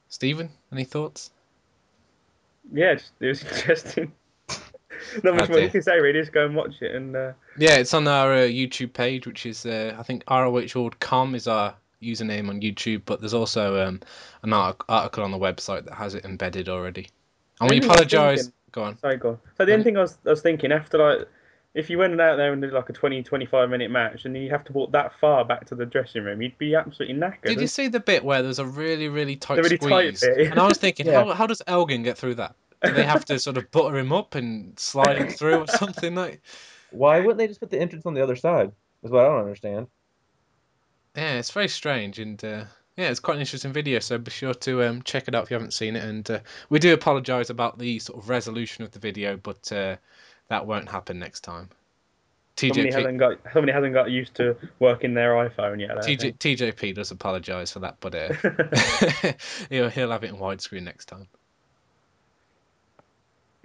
[0.09, 1.31] Stephen, any thoughts?
[2.71, 4.11] Yeah, it's, it was interesting.
[5.23, 6.19] Not much more you can say really.
[6.19, 9.45] Just go and watch it and uh, Yeah, it's on our uh, YouTube page, which
[9.45, 14.01] is uh, I think rohworld.com is our username on YouTube, but there's also um,
[14.43, 17.09] an art- article on the website that has it embedded already.
[17.59, 18.51] And we apologise.
[18.71, 18.97] Go on.
[18.99, 19.39] Sorry, go on.
[19.57, 21.27] So the only thing I was, I was thinking after like,
[21.75, 24.41] if you went out there and did like a 20, 25 minute match, and then
[24.41, 27.47] you have to walk that far back to the dressing room, you'd be absolutely knackered.
[27.47, 30.21] Did you see the bit where there's a really, really tight really squeeze?
[30.21, 30.51] bit.
[30.51, 31.25] And I was thinking, Yeah.
[31.25, 32.55] how, how does Elgin get through that?
[32.81, 36.15] Do they have to sort of butter him up and slide him through or something
[36.15, 36.41] like?
[36.91, 38.71] Why wouldn't they just put the entrance on the other side?
[39.03, 39.87] Is what I don't understand.
[41.15, 42.65] Yeah, it's very strange, and uh,
[42.97, 43.99] yeah, it's quite an interesting video.
[43.99, 46.03] So be sure to um, check it out if you haven't seen it.
[46.03, 49.97] And uh, we do apologise about the sort of resolution of the video, but uh,
[50.49, 51.69] that won't happen next time.
[52.57, 55.97] Somebody TJP, hasn't got somebody hasn't got used to working their iPhone yet.
[55.97, 58.29] I TJ, TJP does apologise for that, but uh,
[59.69, 61.27] he'll he'll have it in widescreen next time.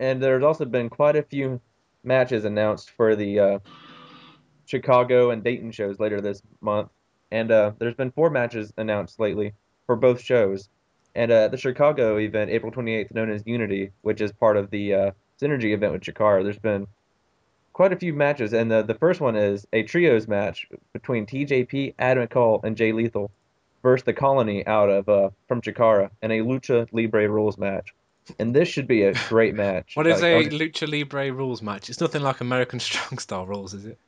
[0.00, 1.60] And there's also been quite a few
[2.02, 3.58] matches announced for the uh,
[4.64, 6.88] Chicago and Dayton shows later this month.
[7.30, 9.52] And uh, there's been four matches announced lately
[9.86, 10.68] for both shows.
[11.14, 14.94] And uh, the Chicago event, April 28th, known as Unity, which is part of the
[14.94, 16.86] uh, Synergy event with Chikara, there's been
[17.72, 18.52] quite a few matches.
[18.52, 22.92] And the, the first one is a trios match between TJP, Adam McCall, and Jay
[22.92, 23.30] Lethal
[23.82, 27.94] versus the Colony out of uh, from Chikara in a Lucha Libre rules match.
[28.38, 29.92] And this should be a great match.
[29.94, 31.88] What is Like, a lucha libre rules match?
[31.88, 33.98] It's nothing like American Strong Style rules, is it?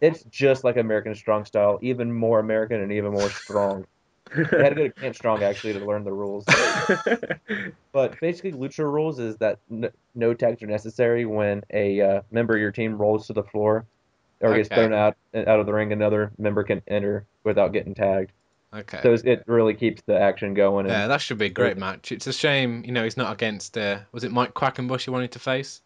[0.00, 3.86] It's just like American Strong Style, even more American and even more strong.
[4.34, 6.44] I had to go to Camp Strong actually to learn the rules.
[7.92, 12.54] But basically, Lucha rules is that n- no tags are necessary when a uh, member
[12.54, 13.86] of your team rolls to the floor
[14.40, 15.92] or gets thrown out out of the ring.
[15.92, 18.32] Another member can enter without getting tagged.
[18.72, 19.00] Okay.
[19.02, 20.86] So it really keeps the action going.
[20.86, 22.12] And Yeah, that should be a great match.
[22.12, 23.78] It's a shame, you know, he's not against.
[23.78, 25.80] Uh, was it Mike Quackenbush he wanted to face?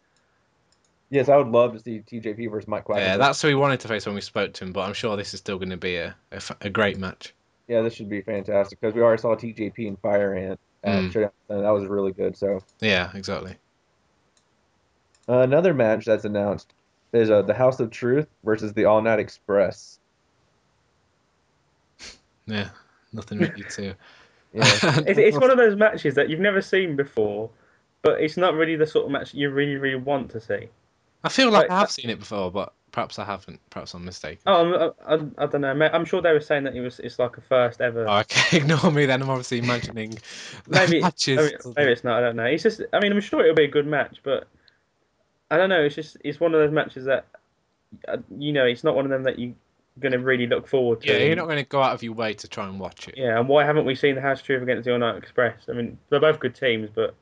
[1.09, 2.97] yes, I would love to see TJP versus Mike Quackenbush.
[2.97, 4.73] Yeah, that's who he wanted to face when we spoke to him.
[4.73, 6.15] But I'm sure this is still going to be a
[6.59, 7.33] a great match.
[7.67, 11.31] Yeah, this should be fantastic because we already saw TJP and Fire Ant at Mm.
[11.49, 12.35] And that was really good.
[12.35, 12.61] So.
[12.81, 13.55] Yeah, exactly.
[15.27, 16.73] Uh, another match that's announced
[17.13, 19.99] is uh, the House of Truth versus the All Night Express.
[22.45, 22.71] Yeah,
[23.13, 23.83] nothing really to.
[23.83, 23.95] Yeah.
[25.07, 27.49] it's, it's one of those matches that you've never seen before,
[28.01, 30.67] but it's not really the sort of match you really, really want to see.
[31.23, 33.59] I feel like Like, I have uh, seen it before, but perhaps I haven't.
[33.69, 34.39] Perhaps I'm mistaken.
[34.45, 35.89] Oh, I'm, I, I don't know.
[35.91, 38.07] I'm sure they were saying that it was it's like a first ever.
[38.07, 39.21] Oh, okay, ignore me then.
[39.21, 40.17] I'm obviously imagining
[40.67, 41.37] maybe, matches.
[41.37, 42.19] maybe maybe it's not.
[42.19, 42.45] I don't know.
[42.45, 42.81] It's just.
[42.93, 44.47] I mean, I'm sure it'll be a good match, but
[45.51, 45.81] I don't know.
[45.81, 47.25] It's just it's one of those matches that
[48.07, 49.55] uh, you know it's not one of them that you're
[49.99, 51.07] gonna really look forward to.
[51.07, 53.17] Yeah, you're not going to go out of your way to try and watch it.
[53.17, 55.65] Yeah, and why haven't we seen the House Truth against the All Night Express?
[55.67, 57.15] I mean, they're both good teams, but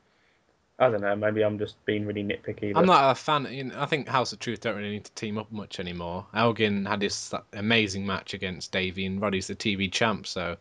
[0.81, 1.15] I don't know.
[1.15, 2.73] Maybe I'm just being really nitpicky.
[2.75, 3.47] I'm not a fan.
[3.51, 6.25] You know, I think House of Truth don't really need to team up much anymore.
[6.33, 10.25] Elgin had this amazing match against Davey, and Roddy's the TV champ.
[10.25, 10.57] So,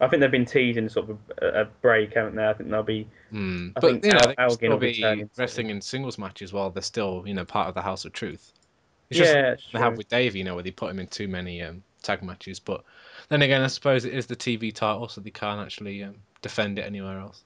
[0.00, 2.46] I think they've been teasing sort of a, a break, haven't they?
[2.46, 3.08] I think they'll be.
[3.30, 3.70] hmm.
[3.74, 6.70] I but think you know, Al- Elgin will be be wrestling in singles matches while
[6.70, 8.52] they're still, you know, part of the House of Truth.
[9.10, 11.26] It's just yeah, they have with Davey, you know, where they put him in too
[11.26, 12.60] many um, tag matches.
[12.60, 12.84] But
[13.28, 16.78] then again, I suppose it is the TV title, so they can't actually um, defend
[16.78, 17.42] it anywhere else.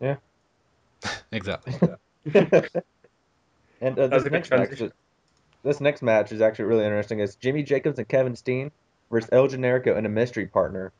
[0.00, 0.12] Hmm.
[1.32, 1.74] Exactly.
[3.80, 4.82] and uh, this next match,
[5.62, 7.20] this next match is actually really interesting.
[7.20, 8.70] It's Jimmy Jacobs and Kevin Steen
[9.10, 10.92] versus El Generico and a mystery partner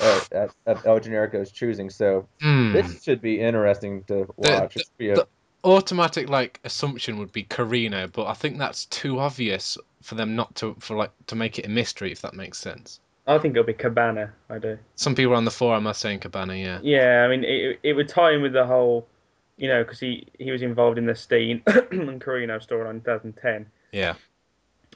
[0.00, 1.90] uh, at, at El Generico's choosing.
[1.90, 2.72] So Hmm.
[2.72, 4.74] this should be interesting to watch.
[4.98, 5.28] the- a- the-
[5.64, 10.54] automatic like assumption would be Corino, but I think that's too obvious for them not
[10.56, 12.98] to for like to make it a mystery if that makes sense.
[13.26, 14.32] I think it'll be Cabana.
[14.50, 14.78] I do.
[14.96, 16.80] Some people on the forum are saying Cabana, yeah.
[16.82, 19.06] Yeah, I mean, it, it would tie in with the whole,
[19.56, 23.66] you know, because he, he was involved in the Steen and Corino storyline in 2010.
[23.92, 24.14] Yeah.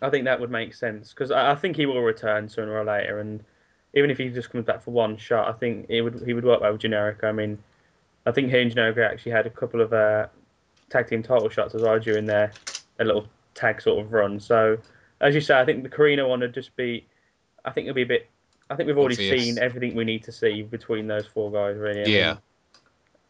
[0.03, 2.85] I think that would make sense because I, I think he will return sooner or
[2.85, 3.43] later, and
[3.95, 6.45] even if he just comes back for one shot, I think it would he would
[6.45, 7.25] work well with Generico.
[7.25, 7.59] I mean,
[8.27, 10.27] I think he and Generico actually had a couple of uh,
[10.91, 12.53] tag team title shots as well during their
[12.99, 14.39] a little tag sort of run.
[14.39, 14.79] So,
[15.21, 17.07] as you say, I think the Corino one would just be,
[17.66, 18.29] I think it'll be a bit.
[18.70, 19.44] I think we've already Obvious.
[19.44, 22.00] seen everything we need to see between those four guys, really.
[22.00, 22.37] I mean, Yeah.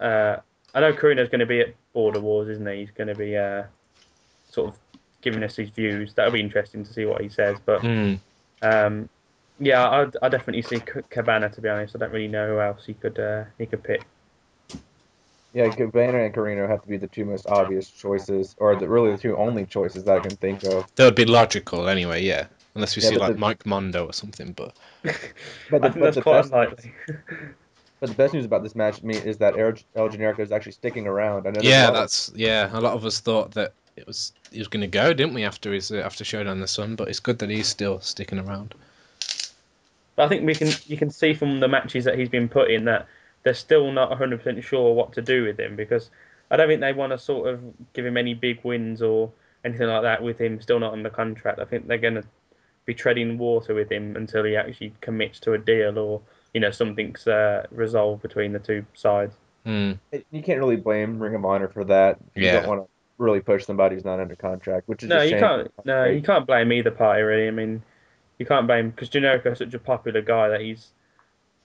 [0.00, 0.40] uh,
[0.74, 2.76] I know Corino's going to be at Border Wars, isn't he?
[2.80, 3.64] He's going to be uh,
[4.50, 4.78] sort of
[5.22, 6.14] giving us his views.
[6.14, 7.58] That'll be interesting to see what he says.
[7.64, 8.14] But Hmm.
[8.62, 9.08] um,
[9.58, 11.48] yeah, I I definitely see C- Cabana.
[11.50, 14.04] To be honest, I don't really know who else he could uh, he could pick.
[15.54, 19.12] yeah, Cabana and Corino have to be the two most obvious choices, or the, really
[19.12, 20.86] the two only choices that I can think of.
[20.96, 22.46] That would be logical anyway, yeah.
[22.76, 24.74] Unless we Yeah, see like the- Mike Mondo or something, but
[25.70, 26.92] But the, I think but that's the quite best, unlikely.
[28.00, 30.52] but the best news about this match to me is that El, El Generico is
[30.52, 31.46] actually sticking around.
[31.46, 32.70] I know yeah, lot of- that's yeah.
[32.72, 35.42] A lot of us thought that it was he was going to go, didn't we,
[35.44, 36.94] after his uh, after Showdown the Sun?
[36.96, 38.74] But it's good that he's still sticking around.
[40.14, 42.70] But I think we can you can see from the matches that he's been put
[42.70, 43.06] in that
[43.42, 46.10] they're still not 100% sure what to do with him because
[46.50, 47.60] I don't think they want to sort of
[47.92, 49.30] give him any big wins or
[49.64, 51.58] anything like that with him still not under contract.
[51.60, 52.24] I think they're going to
[52.86, 56.22] be treading water with him until he actually commits to a deal or
[56.54, 59.34] you know something's uh, resolved between the two sides.
[59.66, 59.98] Mm.
[60.30, 62.18] You can't really blame Ring of Honor for that.
[62.34, 62.60] You Yeah.
[62.60, 65.30] don't want to really push somebody who's not under contract, which is No, a you
[65.30, 65.40] shame.
[65.40, 65.72] can't.
[65.84, 67.48] No, you can't blame either party really.
[67.48, 67.82] I mean,
[68.38, 70.92] you can't blame because Generico is such a popular guy that he's,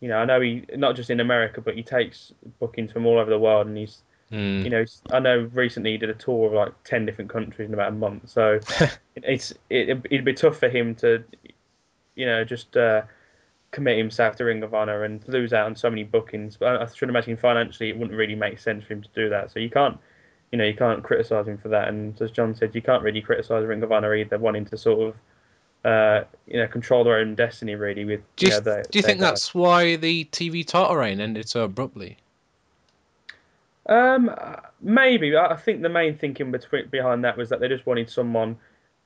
[0.01, 3.19] you know, I know he not just in America, but he takes bookings from all
[3.19, 4.01] over the world, and he's,
[4.31, 4.63] Mm.
[4.63, 7.73] you know, I know recently he did a tour of like ten different countries in
[7.73, 8.59] about a month, so
[9.15, 11.23] it's it, it'd be tough for him to,
[12.15, 13.01] you know, just uh,
[13.71, 16.57] commit himself to Ring of Honor and lose out on so many bookings.
[16.57, 19.29] But I, I should imagine financially it wouldn't really make sense for him to do
[19.29, 19.51] that.
[19.51, 19.97] So you can't,
[20.51, 21.87] you know, you can't criticize him for that.
[21.87, 25.09] And as John said, you can't really criticize Ring of Honor either, wanting to sort
[25.09, 25.15] of,
[25.83, 28.05] uh, you know, control their own destiny really.
[28.05, 31.19] With Do you, you know, their- do you think that's why the TV title reign
[31.19, 32.17] ended so abruptly?
[33.91, 34.33] Um,
[34.79, 35.35] maybe.
[35.35, 38.57] I think the main thinking between behind that was that they just wanted someone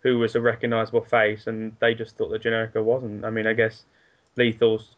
[0.02, 3.26] who was a recognizable face, and they just thought that Generico wasn't.
[3.26, 3.86] I mean, I guess
[4.38, 4.96] Lethal's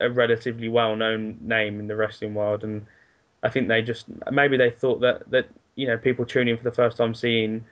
[0.00, 2.86] a relatively well-known name in the wrestling world, and
[3.42, 6.64] I think they just maybe they thought that that you know people tuning in for
[6.64, 7.64] the first time seeing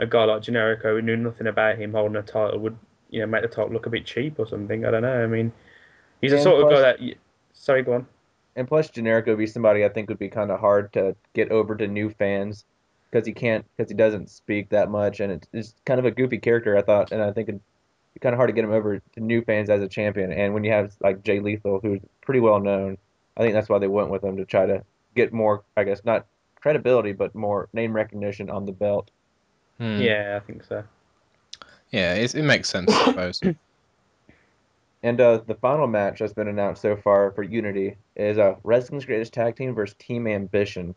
[0.00, 2.76] a guy like Generico who knew nothing about him holding a title would
[3.10, 4.84] you know make the title look a bit cheap or something.
[4.84, 5.22] I don't know.
[5.22, 5.52] I mean,
[6.20, 6.98] he's the sort of guy that.
[7.52, 8.08] Sorry, go on.
[8.56, 11.50] And plus, Generico would be somebody I think would be kind of hard to get
[11.50, 12.64] over to new fans
[13.10, 16.10] because he can't because he doesn't speak that much, and it's, it's kind of a
[16.10, 16.76] goofy character.
[16.76, 17.60] I thought, and I think it'd
[18.14, 20.32] be kind of hard to get him over to new fans as a champion.
[20.32, 22.98] And when you have like Jay Lethal, who's pretty well known,
[23.36, 26.04] I think that's why they went with him to try to get more, I guess,
[26.04, 26.26] not
[26.60, 29.10] credibility, but more name recognition on the belt.
[29.78, 30.00] Hmm.
[30.00, 30.84] Yeah, I think so.
[31.90, 33.40] Yeah, it, it makes sense, I suppose.
[35.04, 39.04] And uh, the final match that's been announced so far for Unity is uh, Wrestling's
[39.04, 40.94] Greatest Tag Team versus Team Ambition.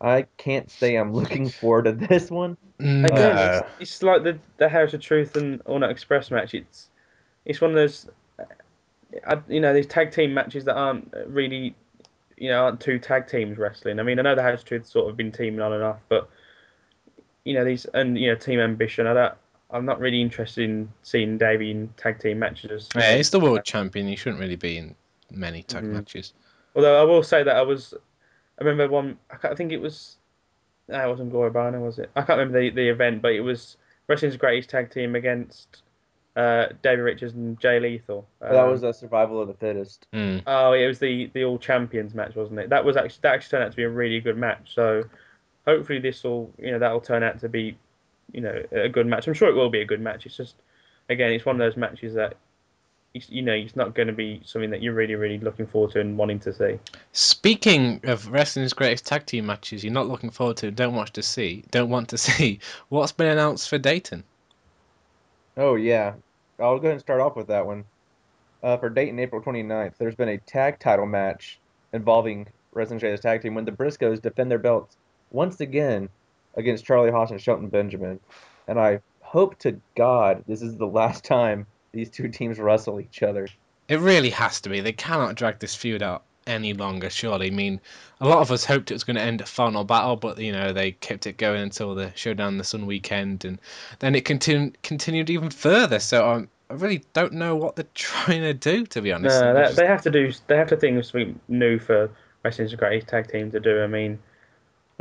[0.00, 2.56] I can't say I'm looking forward to this one.
[2.78, 3.58] Again, No.
[3.58, 6.54] it's, it's like the the House of Truth and All Night Express match.
[6.54, 6.88] It's
[7.44, 8.08] it's one of those,
[9.26, 11.74] uh, you know, these tag team matches that aren't really,
[12.36, 13.98] you know, aren't two tag teams wrestling.
[13.98, 15.98] I mean, I know the House of Truth sort of been teaming on and off,
[16.08, 16.30] but
[17.44, 19.08] you know these and you know Team Ambition.
[19.08, 19.34] I don't,
[19.72, 22.88] I'm not really interested in seeing Davey in tag team matches.
[22.94, 24.06] Yeah, he's the world champion.
[24.06, 24.94] He shouldn't really be in
[25.30, 25.92] many tag Mhm.
[25.92, 26.34] matches.
[26.76, 27.94] Although I will say that I was,
[28.60, 29.18] I remember one.
[29.30, 30.16] I, can't, I think it was,
[30.88, 32.10] no, it wasn't Glory Barner, was it?
[32.16, 33.76] I can't remember the, the event, but it was
[34.08, 35.82] Wrestling's Greatest Tag Team against
[36.36, 38.26] uh, David Richards and Jay Lethal.
[38.40, 40.06] But that Um, was a survival of the fittest.
[40.12, 40.38] Hmm.
[40.46, 42.68] Oh, it was the the All Champions match, wasn't it?
[42.70, 44.74] That was actually that actually turned out to be a really good match.
[44.74, 45.04] So
[45.66, 47.76] hopefully this will you know that'll turn out to be
[48.32, 49.26] you know a good match.
[49.26, 50.26] I'm sure it will be a good match.
[50.26, 50.56] It's just
[51.08, 52.36] again it's one of those matches that
[53.14, 55.92] it's, you know it's not going to be something that you're really really looking forward
[55.92, 56.78] to and wanting to see.
[57.12, 61.22] Speaking of wrestling's greatest tag team matches, you're not looking forward to, don't watch to
[61.22, 62.60] see, don't want to see.
[62.88, 64.24] What's been announced for Dayton?
[65.56, 66.14] Oh, yeah.
[66.58, 67.84] I'll go ahead and start off with that one.
[68.62, 71.58] Uh, for Dayton, April 29th, there's been a tag title match
[71.92, 74.96] involving Wrestling's Greatest Tag Team when the Briscoes defend their belts
[75.30, 76.08] once again
[76.54, 78.20] against Charlie Haas and Shelton Benjamin.
[78.68, 83.22] And I hope to God this is the last time these two teams wrestle each
[83.22, 83.48] other.
[83.88, 84.80] It really has to be.
[84.80, 87.48] They cannot drag this feud out any longer, surely.
[87.48, 87.80] I mean,
[88.20, 90.52] a lot of us hoped it was going to end at Final Battle, but, you
[90.52, 93.58] know, they kept it going until the Showdown the Sun weekend, and
[93.98, 95.98] then it continu- continued even further.
[95.98, 99.40] So um, I really don't know what they're trying to do, to be honest.
[99.40, 100.32] No, They're that, just- they have to do.
[100.46, 102.10] They have to think of something new for
[102.44, 103.82] Wrestling's Greatest Tag Team to do.
[103.82, 104.18] I mean,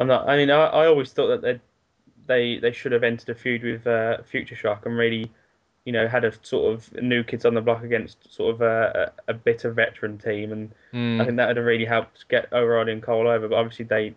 [0.02, 0.28] I'm not.
[0.28, 1.60] I mean, I, I always thought that they
[2.26, 5.32] they they should have entered a feud with uh, Future Shock and really,
[5.86, 9.12] you know, had a sort of new kids on the block against sort of a,
[9.28, 11.22] a, a bitter veteran team, and Hmm.
[11.22, 13.48] I think that would have really helped get O'Reilly and Cole over.
[13.48, 14.16] But obviously they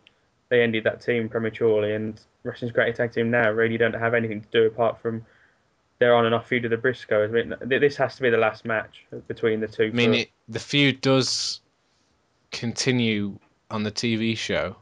[0.48, 4.40] they ended that team prematurely, and Wrestling's great Tag Team now really don't have anything
[4.40, 5.24] to do apart from.
[6.00, 7.28] Their on and off feud with the Briscoes.
[7.28, 9.84] I mean, this has to be the last match between the two.
[9.84, 11.60] I mean, it, the feud does
[12.50, 13.38] continue
[13.70, 14.76] on the TV show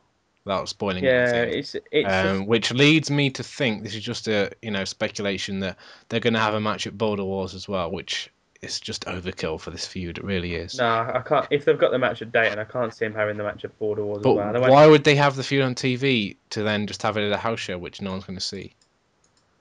[0.44, 1.58] without spoiling Yeah, anything.
[1.58, 4.84] it's it's Um, just, which leads me to think this is just a you know
[4.84, 5.76] speculation that
[6.08, 9.60] they're going to have a match at Border Wars as well, which is just overkill
[9.60, 10.18] for this feud.
[10.18, 10.78] It really is.
[10.78, 11.46] no, I can't.
[11.50, 13.76] If they've got the match at Dayton, I can't see them having the match at
[13.78, 14.70] Border Wars but as well.
[14.70, 17.36] Why would they have the feud on TV to then just have it at a
[17.36, 18.74] house show, which no one's going to see?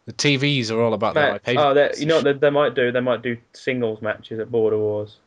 [0.06, 1.56] The TVs are all about pay.
[1.58, 2.92] oh, you know what they, they might do?
[2.92, 5.18] They might do singles matches at Border Wars.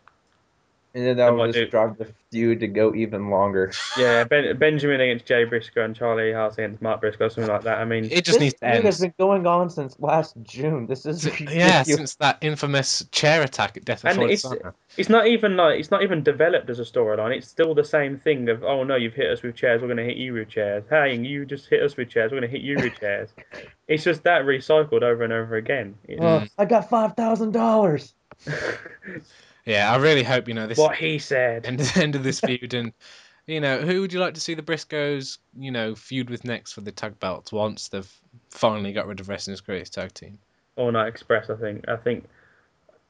[0.96, 3.72] And then They that might will do- just drive the feud to go even longer.
[3.98, 7.62] Yeah, ben, Benjamin against Jay Briscoe and Charlie Haas against Mark Briscoe, or something like
[7.64, 7.78] that.
[7.78, 8.84] I mean, It just this needs to feud end.
[8.84, 10.86] has been going on since last June.
[10.86, 11.54] This is ridiculous.
[11.54, 14.74] yeah, since that infamous chair attack at Death And Before it's- Dishonor.
[14.96, 17.36] it's not even like it's not even developed as a storyline.
[17.36, 20.02] It's still the same thing of oh no, you've hit us with chairs, we're gonna
[20.04, 20.84] hit you with chairs.
[20.88, 23.30] Hey, you just hit us with chairs, we're gonna hit you with chairs.
[23.86, 25.96] It's just that recycled over and over again.
[26.08, 28.14] It- Oh, I got five thousand dollars.
[29.66, 31.66] Yeah, I really hope you know this what he said.
[31.66, 32.92] end, end of this feud and
[33.46, 36.72] you know who would you like to see the Briscoes you know feud with next
[36.72, 38.12] for the tag belts once they've
[38.50, 40.38] finally got rid of wrestling's greatest tag team.
[40.76, 41.88] All Night Express, I think.
[41.88, 42.28] I think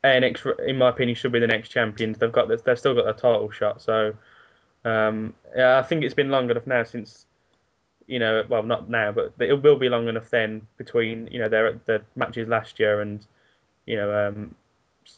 [0.04, 2.18] ANX, in my opinion, should be the next champions.
[2.18, 3.80] They've got this, they've still got the title shot.
[3.80, 4.14] So,
[4.84, 7.26] um, yeah, I think it's been long enough now since,
[8.06, 11.48] you know, well, not now, but it will be long enough then between you know
[11.48, 13.26] their the matches last year and,
[13.86, 14.54] you know, um,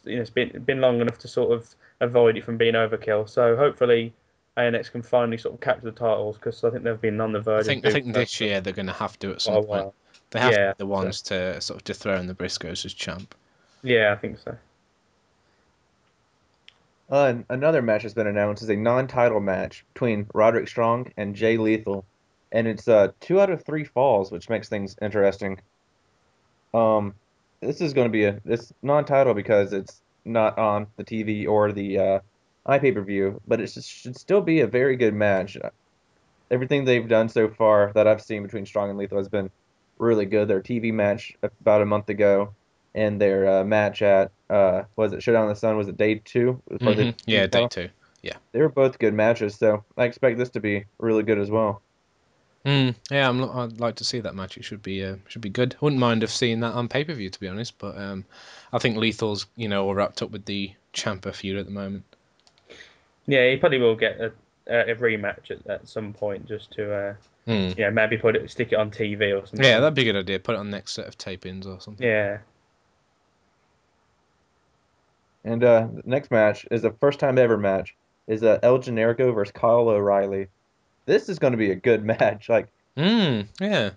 [0.03, 3.29] you know, it's been been long enough to sort of avoid it from being overkill.
[3.29, 4.13] So hopefully.
[4.57, 7.39] ANX can finally sort of capture the titles because I think they've been on the
[7.57, 7.61] I verge.
[7.61, 9.93] think of I think this year they're going to have to at some point.
[10.31, 13.35] They have to Yeah, be the ones to sort of dethrone the Briscoes as champ.
[13.83, 14.57] Yeah, I think so.
[17.09, 21.35] Uh, and another match has been announced is a non-title match between Roderick Strong and
[21.35, 22.05] Jay Lethal,
[22.51, 25.59] and it's uh two out of three falls, which makes things interesting.
[26.73, 27.15] Um,
[27.61, 31.71] this is going to be a it's non-title because it's not on the TV or
[31.71, 32.19] the uh,
[32.67, 35.57] iPay-per-view, but it should still be a very good match.
[36.51, 39.49] Everything they've done so far that I've seen between Strong and Lethal has been
[39.99, 40.47] really good.
[40.47, 42.53] Their TV match about a month ago,
[42.95, 45.77] and their uh, match at uh, was it Showdown in the Sun?
[45.77, 46.61] Was it day two?
[46.71, 47.15] Mhm.
[47.25, 47.89] Yeah, day two.
[48.53, 51.81] They were both good matches, so I expect this to be really good as well.
[52.67, 54.57] Mm, yeah, I'm, I'd like to see that match.
[54.57, 55.77] It should be uh, should be good.
[55.79, 58.25] Wouldn't mind have seen that on pay per view to be honest, but um,
[58.73, 62.03] I think Lethal's you know all wrapped up with the Ciampa feud at the moment.
[63.25, 64.33] Yeah, he probably will get a,
[64.67, 67.13] a, a rematch at, at some point just to, uh,
[67.45, 67.69] Hmm.
[67.77, 69.65] yeah, maybe put it, stick it on TV or something.
[69.65, 70.39] Yeah, that'd be a good idea.
[70.39, 72.05] Put it on the next set of tapings or something.
[72.05, 72.39] Yeah,
[75.45, 77.95] And uh, the next match is a first time ever match.
[78.27, 80.47] Is uh, El Generico versus Kyle O'Reilly.
[81.07, 83.91] This is going to be a good match, like Mm, yeah.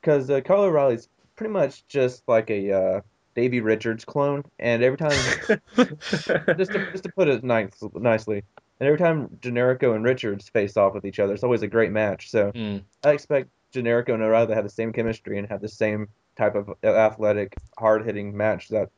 [0.00, 3.00] because uh, Kyle O'Reilly's pretty much just like a uh,
[3.34, 5.10] Davey Richards clone, and every time
[5.78, 8.42] just to, just to put it nice, nicely,
[8.80, 11.92] and every time Generico and Richards face off with each other, it's always a great
[11.92, 12.30] match.
[12.30, 12.82] So Mm.
[13.04, 16.54] I expect Generico and O'Reilly to have the same chemistry and have the same type
[16.54, 18.88] of athletic, hard hitting match that,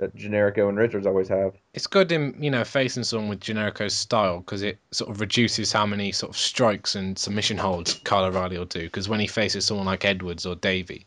[0.00, 1.54] that Generico and Richards always have.
[1.74, 5.72] It's good in you know facing someone with Generico's style because it sort of reduces
[5.72, 8.82] how many sort of strikes and submission holds Kyle O'Reilly will do.
[8.82, 11.06] Because when he faces someone like Edwards or Davey,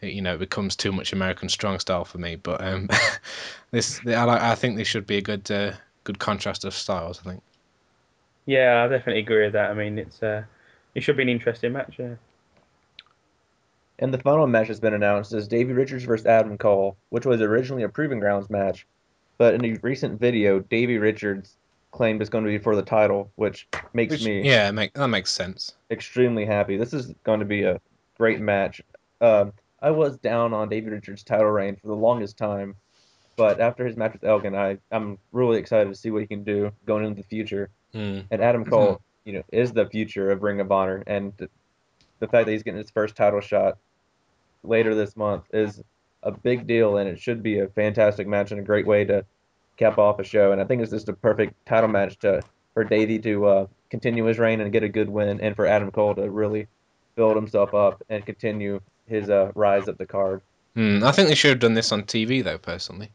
[0.00, 2.36] it, you know it becomes too much American strong style for me.
[2.36, 2.88] But um,
[3.70, 5.72] this I, I think this should be a good uh,
[6.04, 7.20] good contrast of styles.
[7.20, 7.42] I think.
[8.46, 9.70] yeah, I definitely agree with that.
[9.70, 10.44] I mean, it's uh,
[10.94, 11.96] it should be an interesting match.
[11.98, 12.14] Yeah.
[13.98, 17.40] And the final match has been announced as Davey Richards versus Adam Cole, which was
[17.40, 18.86] originally a Proving Grounds match.
[19.38, 21.56] But in a recent video, Davey Richards
[21.92, 25.08] claimed it's going to be for the title, which makes Which- me yeah, make, that
[25.08, 25.74] makes sense.
[25.90, 26.76] extremely happy.
[26.76, 27.80] This is going to be a
[28.18, 28.82] great match.
[29.20, 32.74] Um, I was down on Davey Richards' title reign for the longest time,
[33.36, 36.42] but after his match with Elgin, I, I'm really excited to see what he can
[36.42, 37.70] do going into the future.
[37.94, 38.24] Mm.
[38.30, 41.32] And Adam Cole, you know, is the future of Ring of Honor, and
[42.20, 43.78] the fact that he's getting his first title shot
[44.62, 45.82] later this month is
[46.22, 49.24] a big deal, and it should be a fantastic match and a great way to
[49.76, 50.52] cap off a show.
[50.52, 52.42] And I think it's just a perfect title match to
[52.72, 55.90] for Davey to uh, continue his reign and get a good win, and for Adam
[55.90, 56.66] Cole to really
[57.14, 60.40] build himself up and continue his uh, rise up the card.
[60.76, 63.10] Mm, I think they should have done this on TV though, personally,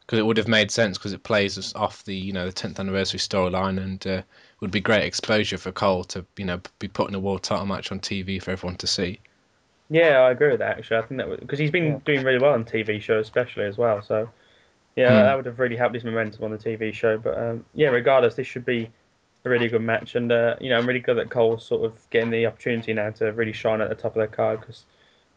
[0.00, 2.78] because it would have made sense because it plays off the you know the 10th
[2.78, 4.22] anniversary storyline and uh,
[4.60, 7.90] would be great exposure for Cole to you know be putting a world title match
[7.92, 9.20] on TV for everyone to see.
[9.88, 10.78] Yeah, I agree with that.
[10.78, 11.98] Actually, I think that because he's been Yeah.
[12.04, 14.02] doing really well on TV shows, especially as well.
[14.02, 14.28] So,
[14.96, 15.24] yeah, Hmm.
[15.24, 17.18] that would have really helped his momentum on the TV show.
[17.18, 18.90] But um, yeah, regardless, this should be
[19.44, 22.10] a really good match, and uh, you know, I'm really glad that Cole's sort of
[22.10, 24.86] getting the opportunity now to really shine at the top of the card because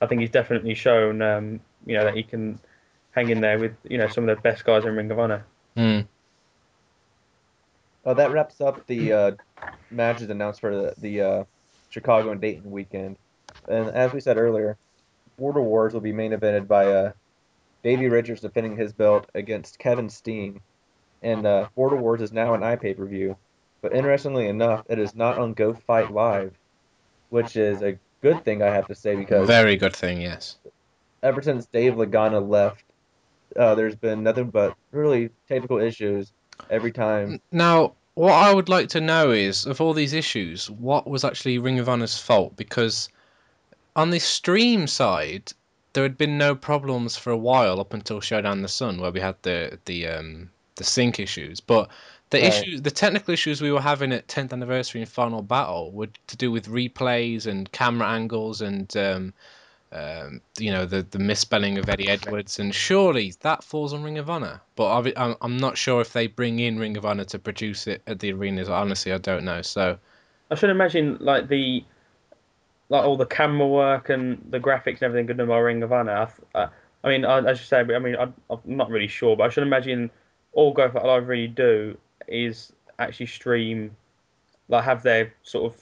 [0.01, 2.59] I think he's definitely shown, um, you know, that he can
[3.11, 5.45] hang in there with you know some of the best guys in Ring of Honor.
[5.75, 6.07] Mm.
[8.05, 9.31] Uh, that wraps up the uh,
[9.89, 11.43] matches announced for the, the uh,
[11.89, 13.17] Chicago and Dayton weekend.
[13.67, 14.77] And as we said earlier,
[15.37, 17.11] Border Wars will be main evented by uh,
[17.83, 20.59] Davey Richards defending his belt against Kevin Steen.
[21.21, 23.37] And uh, Border Wars is now an iPay per view.
[23.81, 26.53] But interestingly enough, it is not on Go Fight Live,
[27.29, 30.57] which is a good thing, I have to say, because Very good thing, yes.
[31.21, 32.85] ever since Dave Lagana left,
[33.57, 36.31] uh, there's been nothing but really technical issues
[36.69, 37.39] every time.
[37.51, 41.57] Now, what I would like to know is, of all these issues, what was actually
[41.57, 42.55] Ring of Honor's fault?
[42.55, 43.09] Because
[43.95, 45.51] on the stream side,
[45.93, 49.19] there had been no problems for a while up until Showdown the Sun, where we
[49.19, 51.59] had the the um, the sync issues.
[51.59, 51.89] But
[52.29, 52.47] the Right.
[52.47, 56.37] issues, the technical issues we were having at 10th anniversary and Final Battle, were to
[56.37, 59.33] do with replays and camera angles and um,
[59.93, 62.59] um, you know the the misspelling of Eddie Edwards.
[62.59, 64.61] And surely that falls on Ring of Honor.
[64.75, 68.01] But I'm I'm not sure if they bring in Ring of Honor to produce it
[68.07, 68.69] at the arenas.
[68.69, 69.61] Honestly, I don't know.
[69.61, 69.97] So
[70.49, 71.83] I should imagine like the
[72.89, 76.27] like all the camera work and the graphics and everything good my Ring of Honor.
[76.55, 76.67] I,
[77.03, 79.49] I mean, I, as you say, I mean, I, I'm not really sure, but I
[79.49, 80.09] should imagine
[80.53, 83.95] all Go Fight Live really do is actually stream,
[84.69, 85.81] like have their sort of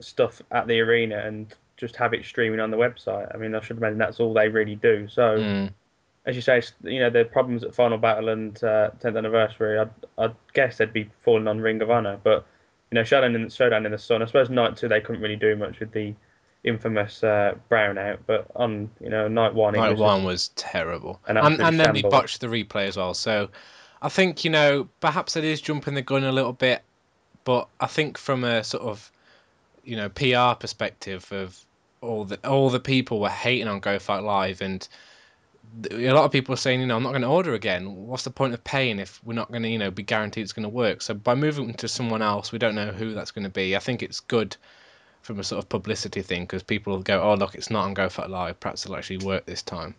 [0.00, 3.34] stuff at the arena and just have it streaming on the website.
[3.34, 5.08] I mean, I should imagine that's all they really do.
[5.08, 5.70] So, mm,
[6.26, 9.90] as you say, you know, the problems at Final Battle and uh, 10th anniversary, I'd,
[10.18, 12.18] I'd guess they'd be falling on Ring of Honor.
[12.22, 12.44] But,
[12.90, 15.36] you know, Showdown in, Showdown in the Sun, I suppose night two, they couldn't really
[15.36, 16.14] do much with the
[16.64, 18.18] infamous uh, brownout.
[18.26, 21.78] But on, you know, night one, it night was one was terrible, an and and
[21.78, 22.10] then shambles.
[22.10, 23.14] botched the replay as well.
[23.14, 23.48] So
[24.02, 26.82] I think you know perhaps it is jumping the gun a little bit,
[27.44, 29.10] but I think from a sort of
[29.84, 31.64] you know PR perspective of
[32.00, 34.86] all the all the people were hating on Go Fight Live and.
[35.92, 37.94] A lot of people are saying, you know, I'm not going to order again.
[38.06, 40.52] What's the point of paying if we're not going to, you know, be guaranteed it's
[40.54, 41.02] going to work?
[41.02, 43.76] So by moving to someone else, we don't know who that's going to be.
[43.76, 44.56] I think it's good
[45.20, 47.92] from a sort of publicity thing because people will go, oh look, it's not on
[47.92, 48.58] Go Fight Live.
[48.58, 49.94] Perhaps it'll actually work this time.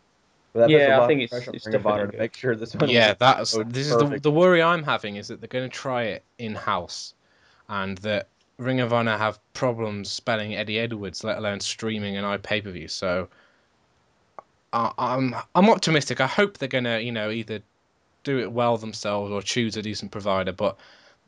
[0.53, 2.23] But that puts Yeah, I think it's- pressure on it's Ring of Honor definitely to
[2.23, 2.89] make sure this one.
[2.89, 6.03] yeah that's this is the, the worry i'm having is that they're going to try
[6.05, 7.13] it in house
[7.69, 8.27] and that
[8.59, 13.27] ring of honor have problems spelling eddie edwards let alone streaming an ipay-per-view so
[14.71, 17.61] I, i'm i'm optimistic i hope they're to you know either
[18.23, 20.77] do it well themselves or choose a decent provider but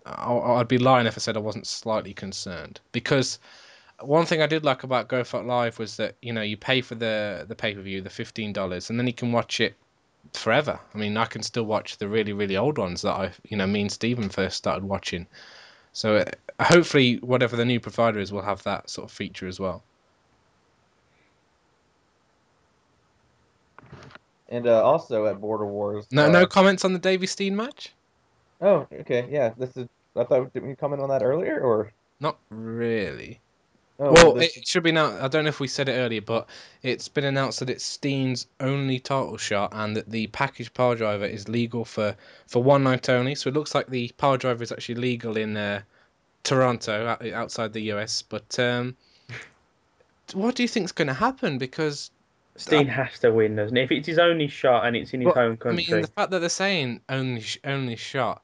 [0.06, 3.40] I, i'd be lying if i said i wasn't slightly concerned because
[4.04, 6.96] one thing I did like about Go Live was that you know you pay for
[6.96, 9.76] the the pay per view, the fifteen dollars, and then you can watch it
[10.34, 10.80] forever.
[10.94, 13.68] I mean, I can still watch the really, really old ones that I, you know,
[13.68, 15.28] me and Stephen first started watching.
[15.94, 16.26] So uh,
[16.64, 19.84] hopefully, whatever the new provider is, will have that sort of feature as well.
[24.50, 26.06] And uh, also at Border Wars.
[26.12, 27.94] No, uh, no comments on the Davey Steen match.
[28.62, 29.54] Oh, okay, yeah.
[29.58, 29.88] This is.
[30.16, 31.92] I thought didn't we comment on that earlier or?
[32.20, 33.40] Not really.
[34.04, 35.24] Oh, well, this- it should be now.
[35.24, 36.50] I don't know if we said it earlier, but
[36.82, 41.26] it's been announced that it's Steen's only title shot, and that the package power driver
[41.26, 42.16] is legal for
[42.48, 43.36] for one night only.
[43.36, 45.82] So it looks like the power driver is actually legal in uh,
[46.44, 48.24] Toronto, outside the US.
[48.24, 48.98] But um,
[50.34, 51.60] what do you think's going to happen?
[51.60, 52.10] Because
[52.56, 53.84] Steen has to win, doesn't he?
[53.84, 56.32] If it's his only shot and it's in his Well, home I mean, the fact
[56.32, 58.42] that they're saying only only shot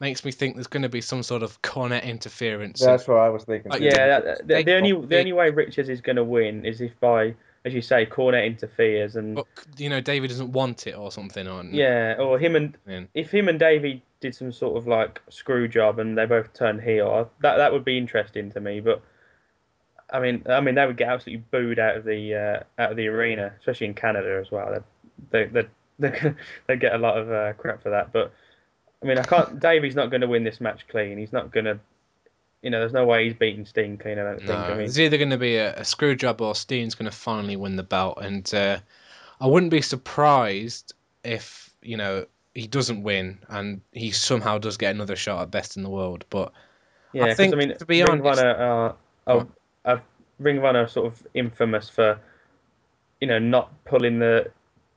[0.00, 2.80] makes me think there's going to be some sort of Cornette interference.
[2.80, 3.70] that's what I was thinking.
[3.70, 6.80] Like, yeah, that, the, the only the only way Richards is going to win is
[6.80, 7.34] if by,
[7.64, 9.46] as you say, Cornette interferes and but
[9.76, 13.02] you know, David doesn't want it or something, or yeah, or him and Yeah.
[13.14, 16.82] if him and Davey did some sort of like screw job and they both turned
[16.82, 18.80] heel, that that would be interesting to me.
[18.80, 19.02] But
[20.12, 22.96] I mean, I mean, they would get absolutely booed out of the uh, out of
[22.96, 24.82] the arena, especially in Canada as well.
[25.30, 26.34] They they they
[26.66, 28.12] they get a lot of uh, crap for that.
[28.12, 28.32] But
[29.02, 29.58] I mean, I can't.
[29.60, 31.18] Davey's not going to win this match clean.
[31.18, 31.78] He's not going to.
[32.62, 34.18] You know, there's no way he's beating Steen clean.
[34.18, 34.48] I don't think.
[34.50, 37.10] No, I mean, it's either going to be a, a screw job or Steen's going
[37.10, 38.78] to finally win the belt, and uh,
[39.40, 40.92] I wouldn't be surprised
[41.24, 45.76] if you know he doesn't win and he somehow does get another shot at best
[45.76, 46.24] in the world.
[46.30, 46.52] But
[47.12, 48.96] Yeah, 'cause, think, I mean, to be Ring honest- Honor are,
[49.26, 49.46] are,
[49.84, 50.02] are
[50.38, 52.18] Ring are sort of infamous for,
[53.20, 54.50] you know, not pulling the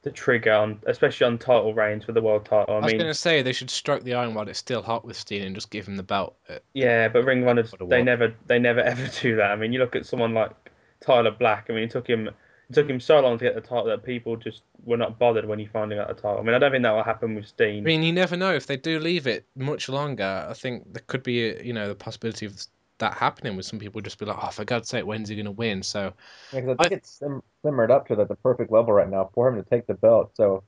[0.04, 2.76] the trigger on, especially on title reigns for the world title.
[2.76, 4.82] I, I, was mean, going to say they should strike the iron while it's still
[4.82, 6.36] hot with Steen and just give him the belt.
[6.50, 9.52] Uh, yeah, but Ring Honor they never they never ever do that.
[9.52, 10.52] I mean, you look at someone like
[11.00, 11.68] Tyler Black.
[11.70, 14.04] I mean, it took him it took him so long to get the title that
[14.04, 16.40] people just were not bothered when he finally got the title.
[16.40, 17.80] I mean, I don't think that will happen with Steen.
[17.80, 20.46] I mean, you never know if they do leave it much longer.
[20.50, 22.62] I think there could be, a, you know, the possibility of
[23.04, 25.46] that happening with some people just be like, oh, for God's sake, when's he going
[25.46, 25.84] to win?
[25.84, 26.14] So
[26.54, 29.30] Yeah, 'cause I think it's sim- simmered up to the, the perfect level right now
[29.34, 30.32] for him to take the belt.
[30.36, 30.64] So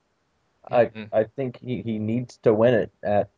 [0.70, 1.10] I Mhm.
[1.14, 3.30] I think he, he needs to win it at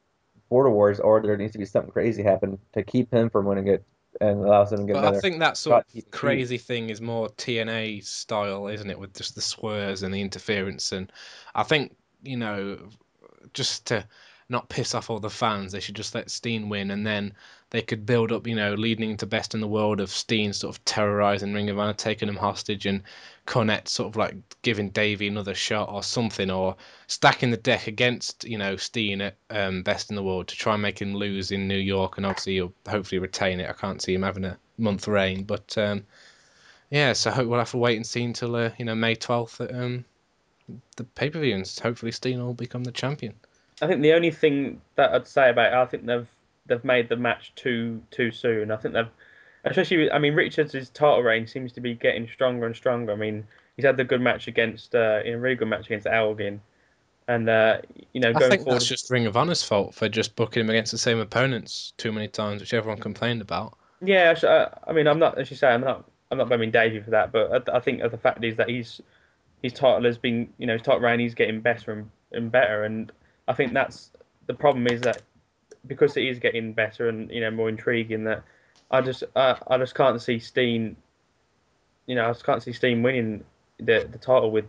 [0.50, 3.68] Border Wars, or there needs to be something crazy happen to keep him from winning
[3.68, 3.84] it
[4.22, 7.30] and allows him to get But I think that sort of crazy thing is more
[7.30, 9.00] TNA style, isn't it?
[9.00, 11.12] With just the swerves and the interference, and
[11.54, 12.90] I think you know,
[13.54, 14.08] just to
[14.50, 15.72] not piss off all the fans.
[15.72, 17.34] They should just let Steen win, and then
[17.70, 20.76] they could build up, you know, leading into best in the world of Steen sort
[20.76, 23.04] of terrorizing Ring of Honor, taking him hostage, and
[23.46, 28.46] Cornette sort of like giving Davey another shot or something, or stacking the deck against,
[28.46, 31.52] you know, Steen at um, best in the world to try and make him lose
[31.52, 33.70] in New York, and obviously he'll hopefully retain it.
[33.70, 36.06] I can't see him having a month reign, but um,
[36.90, 39.60] yeah, so hope we'll have to wait and see until uh, you know May twelfth
[39.60, 40.06] at um,
[40.96, 43.34] the pay per view, and hopefully Steen will become the champion.
[43.82, 46.28] I think the only thing that I'd say about it, I think they've
[46.68, 48.72] they've made the match too too soon.
[48.72, 49.10] I think they've,
[49.64, 53.14] especially I mean Richards' title reign seems to be getting stronger and stronger.
[53.14, 56.08] I mean he's had the good match against uh, in a really good match against
[56.08, 56.62] Elgin,
[57.28, 57.82] and uh,
[58.14, 58.76] you know I going think forward.
[58.76, 62.12] that's just Ring of Honor's fault for just booking him against the same opponents too
[62.12, 63.78] many times, which everyone complained about.
[64.02, 66.72] Yeah, so, uh, I mean I'm not as you say I'm not I'm not blaming
[66.72, 69.02] Davey for that, but I, I think the fact is that he's
[69.64, 72.84] his title has been you know his title reign he's getting better and, and better,
[72.84, 73.12] and
[73.48, 74.12] I think that's
[74.48, 75.22] the problem is that
[75.88, 78.44] because it is getting better and you know more intriguing that
[78.92, 80.96] I just uh, I just can't see Steen
[82.06, 83.44] you know I just can't see Steen winning
[83.80, 84.66] the the title with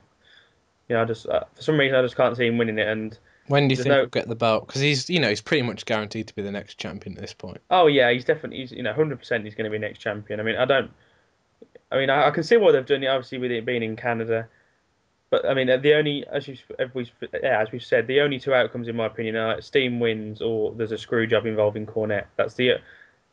[0.89, 2.89] you know I just uh, for some reason I just can't see him winning it
[2.89, 4.67] and When do you think no- he'll get the belt?
[4.67, 7.35] Because he's, you know, he's pretty much guaranteed to be the next champion at this
[7.35, 7.61] point.
[7.71, 10.41] oh yeah he's definitely he's you know hundred percent he's going to be next champion
[10.41, 10.91] I mean I don't
[11.93, 14.49] I mean I, I can see what they've done obviously with it being in Canada
[15.31, 17.11] but I mean the only as you as we
[17.43, 20.73] yeah, as we've said the only two outcomes in my opinion are Steen wins or
[20.73, 22.27] there's a screw job involving Cornette.
[22.37, 22.75] that's the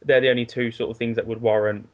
[0.03, 1.87] they're the only two sort of things that would warrant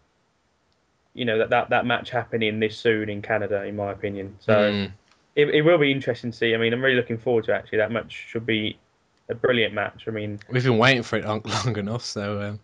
[1.13, 4.53] you know that that, that match happening this soon in Canada in my opinion so
[4.53, 4.91] Mm.
[5.35, 7.55] it, it will be interesting to see I mean I'm really looking forward to it,
[7.55, 8.77] actually that match should be
[9.29, 12.59] a brilliant match I mean We've been waiting for it long, long enough, so um,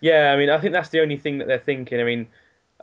[0.00, 2.00] Yeah, I mean, I think that's the only thing that they're thinking.
[2.00, 2.28] I mean,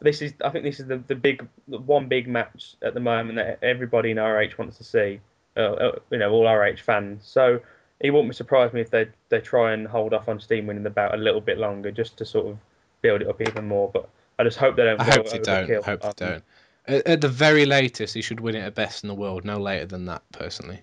[0.02, 3.00] this is, I think this is the, the big, the one big match at the
[3.00, 5.20] moment that everybody in ROH wants to see.
[5.58, 7.26] Uh, uh, you know, all ROH fans.
[7.26, 7.62] So
[8.02, 10.90] it wouldn't surprise me if they they try and hold off on Steen winning the
[10.90, 12.58] bout a little bit longer, just to sort of
[13.02, 13.90] build it up even more.
[13.90, 15.00] But I just hope they don't.
[15.00, 15.72] I hope they don't.
[15.72, 16.44] I hope they Um, don't.
[16.88, 19.46] At, at the very latest, he should win it at best in the world.
[19.46, 20.82] No later than that, personally.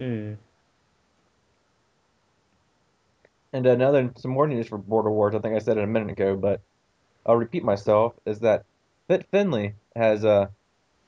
[0.00, 0.36] mm.
[3.52, 5.34] And another some more news for Border Wars.
[5.34, 6.60] I think I said it a minute ago, but
[7.28, 8.14] I'll repeat myself.
[8.26, 8.64] Is that
[9.06, 10.46] Fit Finlay has uh,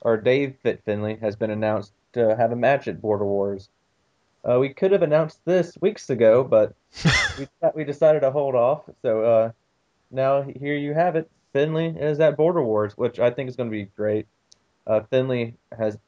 [0.03, 3.69] or Dave Fit Finlay has been announced to have a match at Border Wars.
[4.49, 6.75] Uh, we could have announced this weeks ago, but
[7.39, 8.83] we we decided to hold off.
[9.03, 9.53] So uh,
[10.11, 11.31] now here you have it.
[11.53, 14.27] Finlay is at Border Wars, which I think is going to be great.
[14.87, 15.99] Uh, Finlay has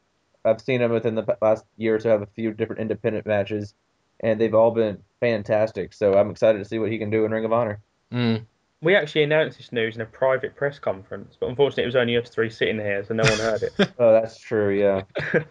[0.44, 3.74] I've seen him within the last year or so have a few different independent matches,
[4.20, 5.92] and they've all been fantastic.
[5.92, 7.80] So I'm excited to see what he can do in Ring of Honor.
[8.12, 8.46] Mm.
[8.82, 12.16] We actually announced this news in a private press conference, but unfortunately it was only
[12.16, 13.72] us three sitting here, so no one heard it.
[13.98, 14.76] Oh, that's true.
[14.78, 15.02] Yeah.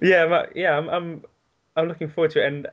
[0.00, 1.24] yeah, but yeah, I'm, I'm
[1.76, 2.46] I'm looking forward to it.
[2.46, 2.66] And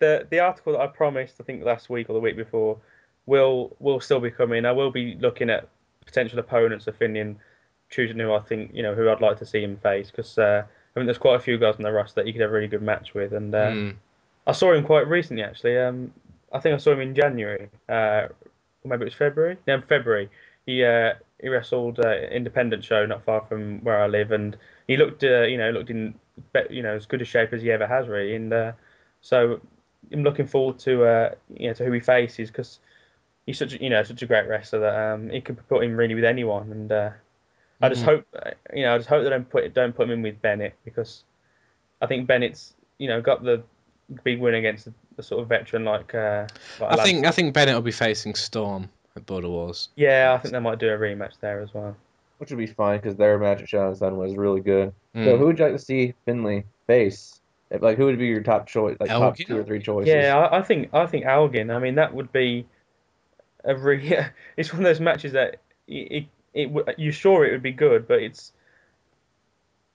[0.00, 2.78] the the article that I promised, I think last week or the week before,
[3.26, 4.64] will will still be coming.
[4.66, 5.68] I will be looking at
[6.04, 7.36] potential opponents of Finian,
[7.90, 10.64] choosing who I think you know who I'd like to see him face because uh,
[10.66, 12.54] I think there's quite a few guys on the roster that you could have a
[12.54, 13.32] really good match with.
[13.32, 13.94] And uh, Mm.
[14.46, 15.78] I saw him quite recently actually.
[15.78, 16.12] Um,
[16.52, 18.34] I think I saw him in January, uh, or
[18.84, 19.58] maybe it was February.
[19.66, 20.30] No, February.
[20.66, 24.56] He uh, he wrestled uh, independent show not far from where I live, and
[24.86, 26.14] he looked uh, you know looked in
[26.70, 28.34] you know as good a shape as he ever has really.
[28.34, 28.72] And uh,
[29.20, 29.60] so
[30.12, 32.80] I'm looking forward to uh, you know to who he faces because
[33.46, 35.96] he's such a, you know such a great wrestler that um, he could put him
[35.96, 36.70] really with anyone.
[36.72, 37.10] And uh,
[37.82, 38.04] I just Mhm.
[38.04, 40.40] hope uh, you know I just hope they don't put don't put him in with
[40.42, 41.24] Bennett because
[42.00, 43.62] I think Bennett's you know got the
[44.24, 46.14] big win against the, the sort of veteran like.
[46.14, 46.46] Uh,
[46.80, 49.88] like I Lance- think I think Bennett will be facing Storm at Border Wars.
[49.96, 51.96] Yeah, I think they might do a rematch there as well.
[52.38, 54.92] Which would be fine because their match at Shadow and Sun was really good.
[55.14, 55.38] So Mm.
[55.38, 57.40] who would you like to see Finlay face?
[57.70, 58.96] Like who would be your top choice?
[59.00, 60.08] Like top two or three choices?
[60.12, 61.70] Yeah, I, I think I think Elgin.
[61.70, 62.66] I mean, that would be
[63.64, 64.16] a really.
[64.56, 65.56] It's one of those matches that
[65.88, 68.52] it, it, it w- you're sure it would be good, but it's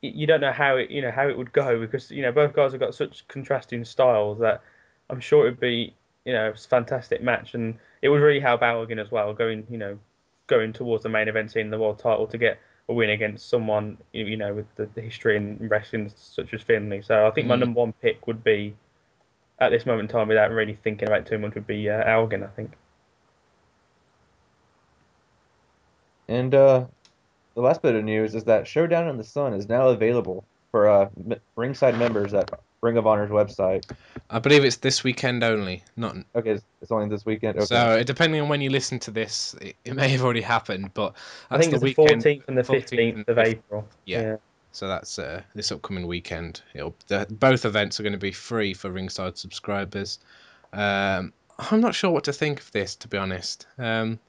[0.01, 2.32] y- you don't know how it you know how it would go because you know
[2.32, 4.61] both guys have got such contrasting styles that
[5.10, 5.93] I'm sure it would be
[6.26, 9.78] you know a fantastic match and it would really help Elgin as well going you
[9.78, 9.97] know
[10.47, 13.97] going towards the main event in the world title to get a win against someone
[14.14, 17.01] you know with the, the history in wrestling such as Finlay.
[17.01, 17.60] So I think my Mm.
[17.60, 18.76] number one pick would be
[19.60, 22.03] at this moment in time without really thinking about it too much would be uh,
[22.05, 22.43] Elgin.
[22.43, 22.74] I think.
[26.30, 26.86] And uh,
[27.55, 30.88] the last bit of news is that Showdown in the Sun is now available for
[30.89, 32.51] uh, m- ringside members at
[32.82, 33.89] Ring of Honor's website.
[34.30, 35.84] I believe it's this weekend only.
[35.95, 37.57] Not Okay, it's, only this weekend.
[37.57, 37.65] Okay.
[37.65, 41.15] so depending on when you listen to this, it, it may have already happened, but
[41.49, 43.45] I think it's the 14th and the 15th of 15th.
[43.45, 43.88] April.
[44.05, 44.38] Yeah.
[44.71, 46.61] So that's uh, this upcoming weekend.
[46.75, 50.19] It'll, the, both events are going to be free for ringside subscribers.
[50.71, 53.65] Um, I'm not sure what to think of this, to be honest.
[53.80, 54.19] Um,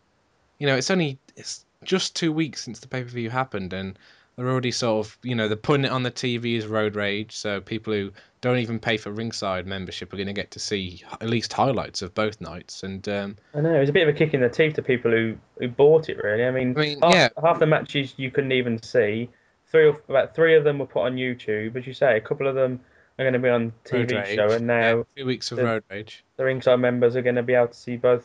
[0.58, 3.98] you know, it's only it's just two weeks since the pay per view happened, and
[4.38, 7.36] they're already sort of you know they're putting it on the TV as Road Rage,
[7.36, 11.02] so people who don't even pay for ringside membership are going to get to see
[11.20, 12.84] at least highlights of both nights.
[12.84, 14.82] And um, I know it was a bit of a kick in the teeth to
[14.82, 16.18] people who, who bought it.
[16.22, 17.28] Really, I mean, I mean, half, yeah.
[17.42, 19.28] half the matches you couldn't even see.
[19.72, 22.16] Three of about three of them were put on YouTube, as you say.
[22.16, 22.80] A couple of them
[23.18, 25.82] are going to be on TV show, and now yeah, two weeks of the- Road
[25.90, 26.24] Rage.
[26.36, 28.24] the ringside members are going to be able to see both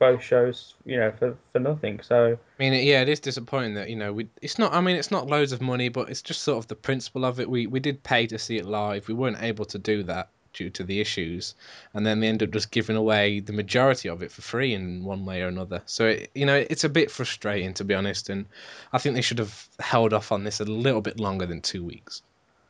[0.00, 2.00] both shows, you know, for, for nothing.
[2.02, 4.28] So I mean, yeah, it is disappointing that you know we.
[4.42, 4.72] It's not.
[4.72, 7.38] I mean, it's not loads of money, but it's just sort of the principle of
[7.38, 7.48] it.
[7.48, 9.06] We we did pay to see it live.
[9.06, 11.54] We weren't able to do that due to the issues,
[11.94, 15.04] and then they end up just giving away the majority of it for free in
[15.04, 15.82] one way or another.
[15.86, 18.46] So it, you know, it's a bit frustrating to be honest, and
[18.92, 21.84] I think they should have held off on this a little bit longer than two
[21.84, 22.22] weeks.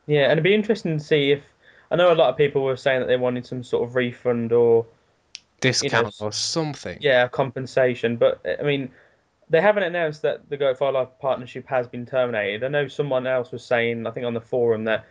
[0.05, 1.41] yeah, and it'd be interesting to see if
[1.89, 4.51] I know a lot of people were saying that they wanted some sort of refund
[4.51, 4.85] or
[5.61, 6.97] Discount or something.
[6.99, 8.91] yeah compensation, but eh, I mean.
[9.49, 12.63] They haven't announced that the Go Fight Live partnership has been terminated.
[12.63, 15.03] I know someone else was saying, I think on the forum, that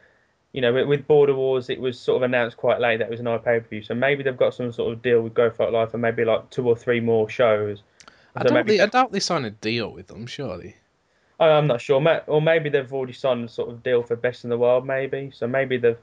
[0.53, 3.21] you know, with, Border Wars, it was sort of announced quite late that it was
[3.21, 3.83] an iPay per view.
[3.83, 6.51] So maybe they've got some sort of deal with Go Fight Live and maybe like
[6.51, 7.83] two or three more shows.
[8.35, 10.27] I So doubt, maybe they, I doubt they signed a deal with them.
[10.27, 10.77] Surely.
[11.39, 14.51] I'm not sure, or maybe they've already signed a sort of deal for Best in
[14.51, 14.87] the World.
[14.87, 15.47] Maybe so.
[15.47, 15.97] Maybe they've,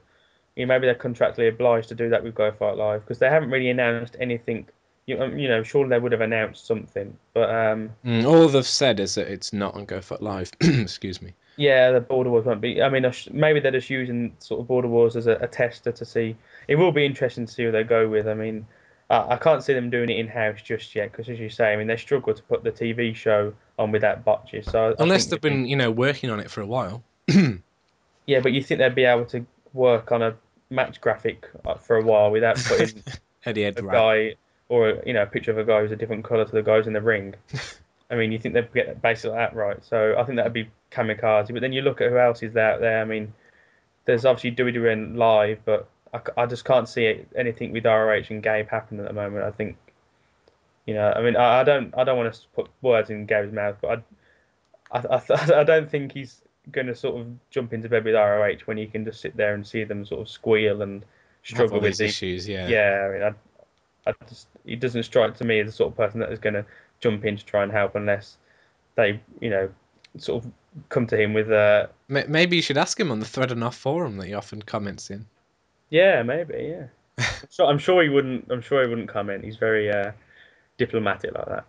[0.58, 3.30] you know, maybe they're contractually obliged to do that with Go Fight Live because they
[3.30, 4.66] haven't really announced anything.
[5.06, 8.66] You, um, you know, surely they would have announced something, but um, Mm, all they've
[8.66, 10.50] said is that it's not on Go Fight Live.
[10.60, 11.32] Excuse me.
[11.56, 12.82] yeah, the Border Wars won't be.
[12.82, 16.04] I mean, maybe they're just using sort of Border Wars as a, a tester to
[16.04, 16.36] see.
[16.66, 18.28] It will be interesting to see who they go with.
[18.28, 18.66] I mean,
[19.08, 21.72] I, I can't see them doing it in house just yet because, as you say,
[21.72, 24.66] I mean, they struggle to put the TV show on without botches.
[24.66, 27.02] So Unless they've been, you know, working on it for a while.
[28.26, 30.34] Yeah, but you think they'd be able to work on a
[30.70, 33.02] match graphic uh, for a while without putting
[33.44, 34.34] Eddie a guy
[34.68, 36.86] or you know a picture of a guy who's a different color to the guys
[36.86, 37.34] in the ring.
[38.10, 39.84] I mean, you think they'd get basically that right.
[39.84, 41.52] So I think that'd be kamikaze.
[41.52, 43.02] But then you look at who else is out there.
[43.02, 43.34] I mean,
[44.06, 45.88] there's obviously WWN Live, but
[46.38, 49.44] I just can't see it, anything with ROH and Gabe happening at the moment.
[49.44, 49.76] I think,
[50.86, 53.52] you know, I mean, I, I don't I don't want to put words in Gabe's
[53.52, 54.02] mouth, but
[54.90, 55.20] I I, I,
[55.60, 56.40] I don't think he's
[56.72, 59.54] going to sort of jump into bed with ROH when you can just sit there
[59.54, 61.04] and see them sort of squeal and
[61.42, 62.68] struggle with these issues, yeah.
[62.68, 65.96] yeah, I mean, I, I just it doesn't strike to me as the sort of
[65.96, 66.64] person that is going to
[67.00, 68.36] jump in to try and help unless
[68.96, 69.70] they, you know,
[70.18, 70.50] sort of
[70.88, 73.76] come to him with uh Ma- Maybe you should ask him on the Thread Enough
[73.76, 75.26] forum that he often comments in.
[75.90, 77.24] yeah, maybe, yeah.
[77.48, 78.50] so I'm sure he wouldn't.
[78.50, 79.44] I'm sure he wouldn't comment.
[79.44, 80.12] He's very uh,
[80.76, 81.64] diplomatic like that.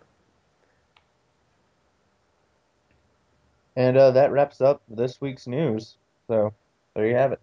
[3.80, 5.94] And uh, that wraps up this week's news.
[6.28, 6.52] So
[6.92, 7.40] there you have it.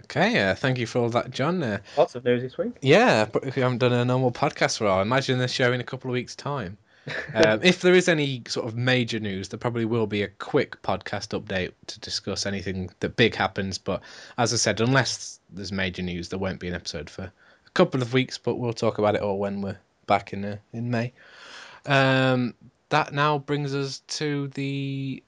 [0.00, 1.62] Okay, uh, thank you for all that, John.
[1.62, 2.72] Uh, Lots of news this week.
[2.82, 5.72] yeah, but if we haven't done a normal podcast for a while, imagine the show
[5.72, 6.76] in a couple of weeks' time.
[7.34, 10.82] um, if there is any sort of major news, there probably will be a quick
[10.82, 13.78] podcast update to discuss anything that big happens.
[13.78, 14.02] But
[14.36, 18.02] as I said, unless there's major news, there won't be an episode for a couple
[18.02, 18.36] of weeks.
[18.36, 21.14] But we'll talk about it all when we're back in uh, in May.
[21.86, 22.54] Um,
[22.92, 25.22] that now brings us to the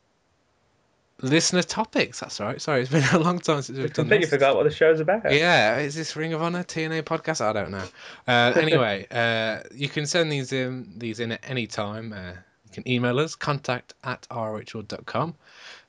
[1.22, 2.20] listener topics.
[2.20, 2.60] That's right.
[2.60, 4.06] Sorry, it's been a long time since we've done.
[4.06, 4.30] I completely this.
[4.30, 5.32] forgot what the show's about.
[5.32, 7.40] Yeah, is this Ring of Honor TNA podcast?
[7.40, 7.84] I don't know.
[8.28, 12.12] Uh, anyway, uh, you can send these in these in at any time.
[12.12, 12.32] Uh,
[12.66, 15.34] you can email us contact at rohworld.com.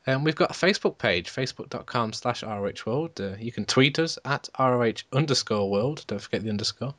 [0.07, 3.19] And we've got a Facebook page, facebook.com slash rohworld.
[3.19, 6.05] Uh, you can tweet us at roh underscore world.
[6.07, 6.93] Don't forget the underscore.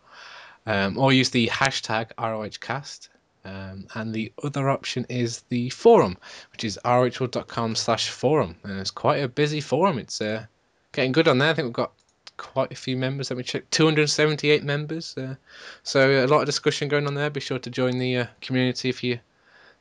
[0.66, 3.08] Um, or use the hashtag ROHcast.
[3.46, 6.16] Um, and the other option is the forum,
[6.50, 8.56] which is rohworld.com slash forum.
[8.64, 9.98] And it's quite a busy forum.
[9.98, 10.46] It's uh,
[10.92, 11.50] getting good on there.
[11.50, 11.92] I think we've got
[12.36, 13.30] quite a few members.
[13.30, 13.70] Let me check.
[13.70, 15.16] 278 members.
[15.16, 15.36] Uh,
[15.84, 17.30] so a lot of discussion going on there.
[17.30, 19.20] Be sure to join the uh, community if you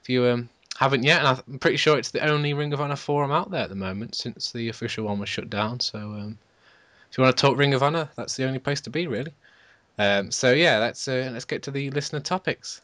[0.02, 1.26] if you um, haven't yet.
[1.26, 3.76] And I'm pretty sure it's the only Ring of Honor forum out there at the
[3.76, 5.80] moment since the official one was shut down.
[5.80, 6.38] So um,
[7.10, 9.34] if you want to talk Ring of Honor, that's the only place to be really.
[9.98, 12.82] Um, so yeah, let's uh, let's get to the listener topics.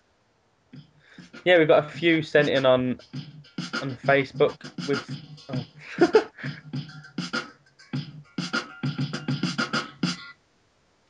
[1.45, 2.99] Yeah, we've got a few sent in on
[3.81, 4.57] on Facebook
[4.87, 5.09] with.
[5.49, 6.27] Oh.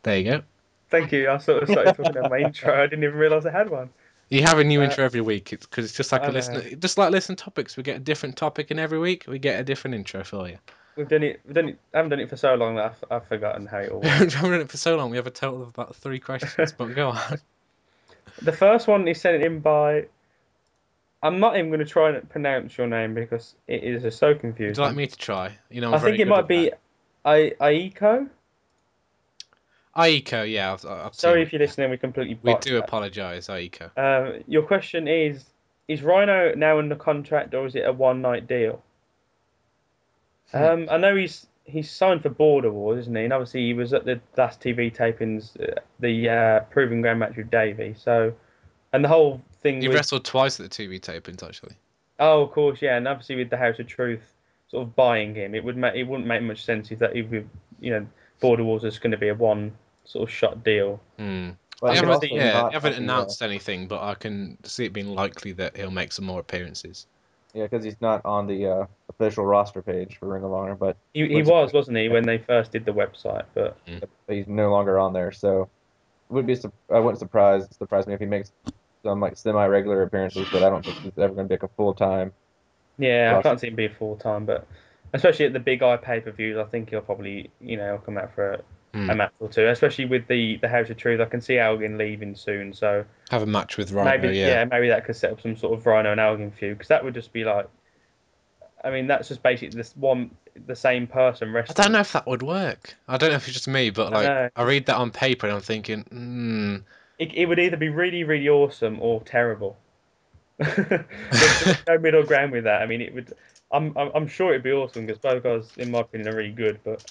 [0.03, 0.41] There you go.
[0.89, 1.29] Thank you.
[1.29, 2.73] I sort of started talking about my intro.
[2.75, 3.89] I didn't even realise I had one.
[4.29, 5.53] You have a new Uh, intro every week.
[5.53, 6.33] It's because it's just like I a know.
[6.33, 7.77] listen, just like listen topics.
[7.77, 9.25] We get a different topic in every week.
[9.27, 10.57] We get a different intro for you.
[10.95, 11.41] We've done it.
[11.45, 11.79] We've done it.
[11.93, 14.19] I haven't done it for so long that I've, I've forgotten how it all works.
[14.41, 15.11] We've done it for so long.
[15.11, 17.39] We have a total of about three questions, but go on.
[18.41, 20.05] The first one is sent in by
[21.23, 24.29] I'm not even going to try and pronounce your name because it is just so
[24.29, 24.81] Would confusing.
[24.81, 25.57] you like me to try?
[25.69, 26.71] You know, I'm I think it might be.
[27.23, 28.27] I Aiko.
[29.95, 30.51] Aiko.
[30.51, 32.39] Yeah, I've, I've Sorry if you're listening, we completely.
[32.41, 33.95] We do apologise, Aiko.
[33.97, 35.45] Um, your question is:
[35.87, 38.81] Is Rhino now under contract, or is it a one-night deal?
[40.51, 40.63] Hmm.
[40.63, 43.23] Um, I know he's he's signed for Border Wars, isn't he?
[43.23, 47.35] And obviously he was at the last TV tapings, uh, the uh, Proving Ground match
[47.37, 47.95] with Davey.
[47.97, 48.33] So,
[48.93, 51.75] and the whole thing He with wrestled twice at the TV tapings, actually.
[52.19, 54.21] oh, of course, yeah, and obviously with the House of Truth
[54.67, 57.29] sort of buying him, it would make it wouldn't make much sense if that if
[57.29, 57.45] we,
[57.79, 58.05] you know
[58.39, 59.73] Border Wars is going to be a one
[60.05, 60.99] sort of shot deal.
[61.17, 61.51] Hmm.
[61.81, 64.93] But They haven't, yeah, they haven't on the, announced anything, but I can see it
[64.93, 67.07] being likely that he'll make some more appearances.
[67.53, 70.97] Yeah, because he's not on the uh, official roster page for Ring of Honor, but
[71.13, 73.45] He, he What's- was, wasn't he, when they first did the website?
[73.53, 73.77] But
[74.27, 75.31] he's no longer on there.
[75.31, 75.69] So,
[76.29, 78.53] would be sup- I wouldn't surprise surprise me if he makes
[79.03, 81.75] some like semi-regular appearances, but I don't think he's ever going to be like a
[81.75, 82.31] full time.
[82.97, 84.65] Yeah, I can't see him being full time, but
[85.13, 88.17] especially at the big eye pay per views, I think he'll probably you know come
[88.17, 88.61] out for
[88.93, 89.09] a, Hmm.
[89.09, 89.67] a match or two.
[89.67, 93.41] Especially with the the House of Truth, I can see Elgin leaving soon, so Have
[93.41, 94.65] a match with Rhino, maybe yeah.
[94.65, 97.13] maybe that could set up some sort of Rhino and Elgin feud because that would
[97.13, 97.67] just be like,
[98.83, 100.31] I mean, that's just basically this one
[100.67, 101.75] the same person wrestling.
[101.77, 102.95] I don't know if that would work.
[103.07, 104.49] I don't know if it's just me, but like know.
[104.55, 106.75] I, read that on paper and I'm thinking, hmm,
[107.17, 109.77] It, it would either be really really awesome or terrible.
[110.57, 112.81] There's no middle ground with that.
[112.81, 113.33] I mean, it would.
[113.71, 116.51] I'm I'm, I'm sure it'd be awesome because both guys, in my opinion, are really
[116.51, 116.79] good.
[116.83, 117.03] But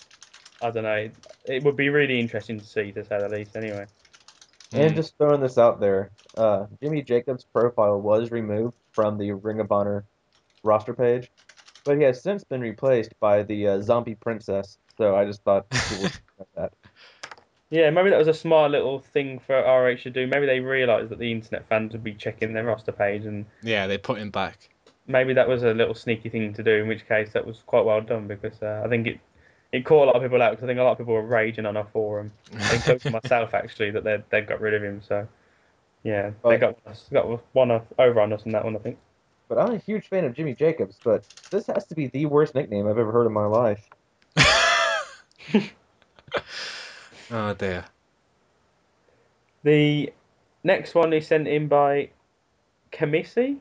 [0.62, 0.94] I don't know.
[0.94, 1.14] It,
[1.46, 3.56] it would be really interesting to see, to say the least.
[3.56, 3.86] Anyway.
[4.72, 4.96] And hmm.
[4.96, 9.72] just throwing this out there, uh, Jimmy Jacobs' profile was removed from the Ring of
[9.72, 10.04] Honor
[10.62, 11.30] roster page,
[11.84, 14.78] but he has since been replaced by the uh, Zombie Princess.
[14.96, 16.72] So I just thought people would that.
[17.70, 20.26] Yeah, maybe that was a smart little thing for ROH to do.
[20.26, 23.86] Maybe they realised that the internet fans would be checking their roster page, and yeah,
[23.86, 24.68] they put him back.
[25.06, 26.82] maybe that was a little sneaky thing to do.
[26.82, 29.20] In which case, that was quite well done because uh, I think it
[29.72, 30.50] it caught a lot of people out.
[30.50, 32.32] Because I think a lot of people were raging on our forum,
[32.72, 35.00] including myself actually, that they they got rid of him.
[35.06, 35.26] So
[36.02, 36.60] yeah, they Right.
[36.60, 36.78] got
[37.12, 38.76] got one off, over on us in that one.
[38.76, 38.98] I think.
[39.48, 42.54] But I'm a huge fan of Jimmy Jacobs, but this has to be the worst
[42.54, 43.88] nickname I've ever heard in my life.
[47.32, 47.84] oh dear.
[49.64, 50.12] The
[50.64, 52.10] next one is sent in by
[52.92, 53.58] Kamisi.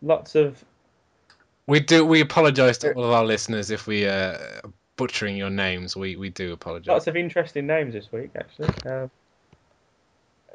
[0.00, 0.64] Lots of
[1.66, 2.04] We do.
[2.04, 4.60] We apologise to all of our listeners if we uh, are
[5.02, 5.96] butchering your names.
[5.96, 6.86] We we do apologise.
[6.86, 8.68] lots of interesting names this week, actually.
[8.88, 9.10] Um,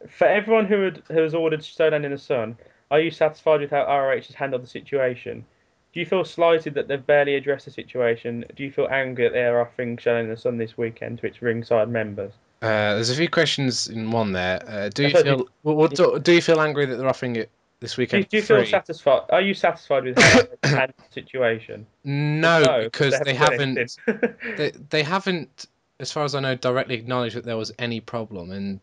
[0.09, 2.57] for everyone who had, who has ordered Showdown in the Sun,
[2.89, 5.45] are you satisfied with how ROH has handled the situation?
[5.93, 8.45] Do you feel slighted that they've barely addressed the situation?
[8.55, 11.27] Do you feel angry that they are offering Showdown in the Sun this weekend to
[11.27, 12.31] its ringside members?
[12.61, 14.63] Uh, there's a few questions in one there.
[14.65, 17.09] Uh, do you That's what feel well, what do, do you feel angry that they're
[17.09, 17.49] offering it
[17.79, 18.29] this Do you, weekend?
[18.29, 18.69] do you feel free?
[18.69, 19.21] satisfied?
[19.29, 21.85] Are you satisfied with they the situation?
[22.03, 24.37] No, because they haven't haven't.
[24.57, 25.67] They, they haven't,
[25.99, 28.51] as far as I know, directly acknowledged that there was any problem.
[28.51, 28.79] And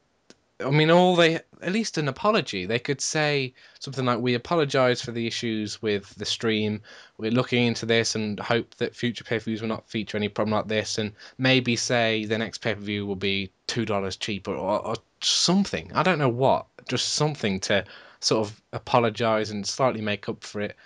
[0.61, 2.67] I mean, all they at least an apology.
[2.67, 6.83] They could say something like, "We apologise for the issues with the stream.
[7.19, 10.69] We're looking into this and hope that future pay-per-views will not feature any problem like
[10.69, 15.91] this." And maybe say the next pay-per-view will be two dollars cheaper or, or something.
[15.93, 16.67] I don't know what.
[16.87, 17.85] Just something to
[18.25, 20.77] sort of apologise and slightly make up for it.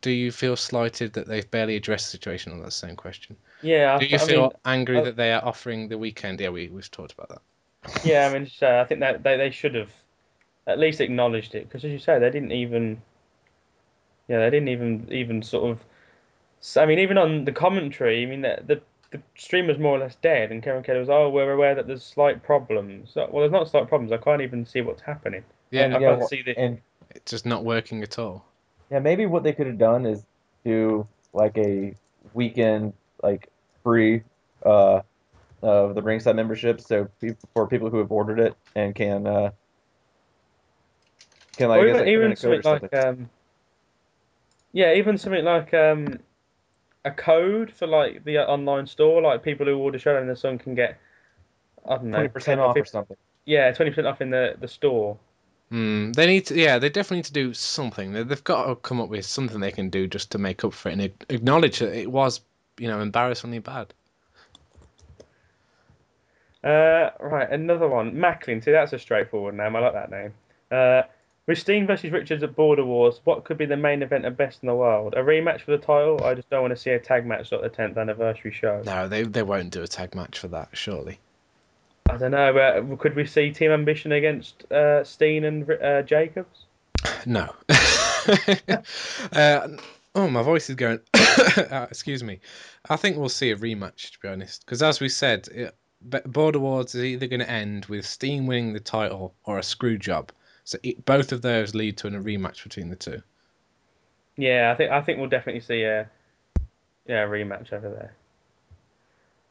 [0.00, 2.52] Do you feel slighted that they've barely addressed the situation?
[2.52, 3.36] On that same question.
[3.60, 6.40] yeah, Do you I feel mean, angry uh, that they are offering the weekend?
[6.40, 7.42] Yeah, we we've talked about that.
[8.02, 9.90] Yeah, I mean, so I think that they, they should have
[10.66, 13.02] at least acknowledged it because, as you say, they didn't even.
[14.28, 15.84] Yeah, they didn't even even sort of.
[16.76, 18.82] I mean, even on the commentary, I mean, the the,
[19.14, 21.86] the stream was more or less dead, and Kevin Kelly was, "Oh, we're aware that
[21.86, 24.10] there's slight problems." Well, there's not slight problems.
[24.10, 25.44] I can't even see what's happening.
[25.70, 26.58] Yeah, I yeah, can't well, see the.
[26.58, 28.44] and it's just not working at all.
[28.90, 30.24] yeah, maybe what they could have done is
[30.64, 31.94] do like a
[32.32, 32.92] weekend
[33.22, 33.48] like
[33.82, 34.22] free
[34.66, 35.00] uh
[35.62, 39.50] of the ringside membership, so pe- for people who have ordered it and can uh
[41.56, 43.30] can like or I guess, even, like, even a code or something like um,
[44.72, 46.18] yeah, even something like um,
[47.04, 50.36] a code for like the uh, online store, like people who order Showdown in the
[50.36, 50.98] Sun can get,
[51.88, 53.16] I don't know, twenty percent 10 or off or something.
[53.44, 55.18] yeah, twenty percent off in the the store.
[55.70, 56.12] Hmm.
[56.12, 56.54] They need to.
[56.54, 58.12] Yeah, they definitely need to do something.
[58.12, 60.72] They, they've got to come up with something they can do just to make up
[60.72, 62.40] for it and acknowledge that it was,
[62.78, 63.92] you know, embarrassingly bad.
[66.62, 68.62] Uh, right, another one, Macklin.
[68.62, 69.76] See, that's a straightforward name.
[69.76, 70.32] I like that name.
[70.70, 71.02] Uh,
[71.46, 74.62] with Steen versus Richards at Border Wars, what could be the main event of Best
[74.62, 75.14] in the World?
[75.14, 76.22] A rematch for the title?
[76.24, 78.82] I just don't want to see a tag match at the 10th anniversary show.
[78.84, 81.18] No, they they won't do a tag match for that, surely.
[82.08, 82.56] I don't know.
[82.56, 86.66] Uh, could we see Team Ambition against uh, Steen and uh, Jacobs?
[87.26, 87.54] No.
[89.32, 89.68] uh,
[90.14, 91.00] oh, my voice is going.
[91.14, 92.40] uh, excuse me.
[92.88, 94.64] I think we'll see a rematch, to be honest.
[94.64, 95.74] Because as we said, it,
[96.26, 99.98] Border Wars is either going to end with Steen winning the title or a screw
[99.98, 100.30] job.
[100.64, 103.22] So it, both of those lead to a rematch between the two.
[104.36, 106.08] Yeah, I think I think we'll definitely see a
[107.06, 108.14] yeah a rematch over there.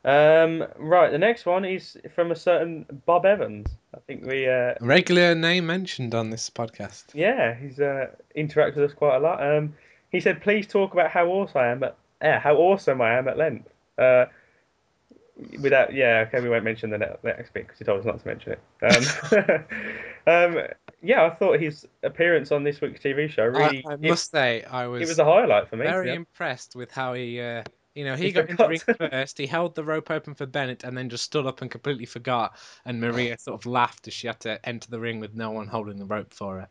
[0.06, 3.68] Um, right, the next one is from a certain Bob Evans.
[3.96, 7.06] I think we uh, regular name mentioned on this podcast.
[7.14, 9.42] yeah he's uh, interacted with us quite a lot.
[9.42, 9.76] Um,
[10.12, 13.28] he said, "Please talk about how awesome I am at yeah, how awesome I am
[13.28, 14.26] at length." Uh,
[15.62, 18.28] without yeah, okay, we won't mention the next bit because he told us not to
[18.28, 19.66] mention it.
[20.28, 20.68] Um, um,
[21.04, 24.32] yeah, I thought his appearance on this week's TV show really I, I it- must
[24.32, 25.84] say, I was, it was a highlight for me.
[25.86, 26.18] to very honest.
[26.18, 29.38] impressed with how he, uh, you know, he He got in the ring first.
[29.38, 32.56] He held the rope open for Bennett and then just stood up and completely forgot.
[32.86, 35.68] And Maria sort of laughed as she had to enter the ring with no one
[35.68, 36.68] holding the rope for her.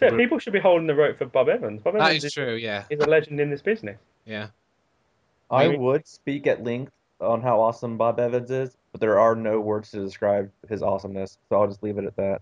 [0.00, 1.80] So Br- people should be holding the rope for Bob Evans.
[1.82, 3.98] Bob That Evans is true, yeah, he's a legend in this business.
[4.24, 4.48] yeah.
[5.50, 5.78] I Maybe.
[5.78, 9.90] would speak at length on how awesome Bob Evans is, but there are no words
[9.92, 12.40] to describe his awesomeness, so I'll just leave it at that.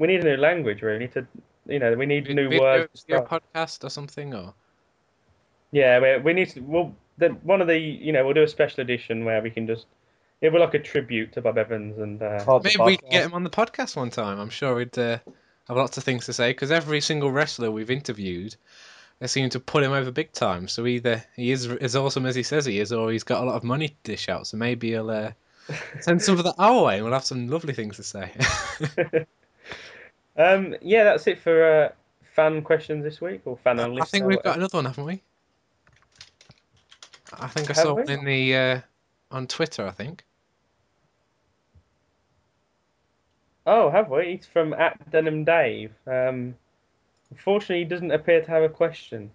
[0.00, 1.26] We need a new language, really, to
[1.66, 3.02] you know, we need new Video- words.
[3.02, 3.42] To video start.
[3.54, 4.54] podcast or something, or
[5.72, 6.60] Yeah, we, we need to.
[6.60, 9.66] Well, the, one of the you know we'll do a special edition where we can
[9.66, 9.84] just
[10.40, 13.10] it will like a tribute to Bob Evans and uh, it's a maybe we can
[13.10, 14.40] get him on the podcast one time.
[14.40, 15.18] I'm sure he'd uh,
[15.68, 18.56] have lots of things to say because every single wrestler we've interviewed,
[19.18, 20.66] they seem to put him over big time.
[20.66, 23.46] So either he is as awesome as he says he is, or he's got a
[23.46, 24.46] lot of money to dish out.
[24.46, 25.32] So maybe he'll uh,
[26.00, 28.32] send some of that our way, and we'll have some lovely things to say.
[30.40, 31.88] um yeah, that's it for uh,
[32.34, 35.22] fan questions this week or fan on I think we've got another one, haven't we?
[37.38, 38.02] I think I Have saw we?
[38.02, 38.80] one in the uh,
[39.30, 39.86] on Twitter.
[39.86, 40.24] I think.
[43.66, 44.32] Oh, have we?
[44.32, 45.92] It's from at Denim Dave.
[46.06, 46.56] Um,
[47.30, 49.30] unfortunately, he doesn't appear to have a question.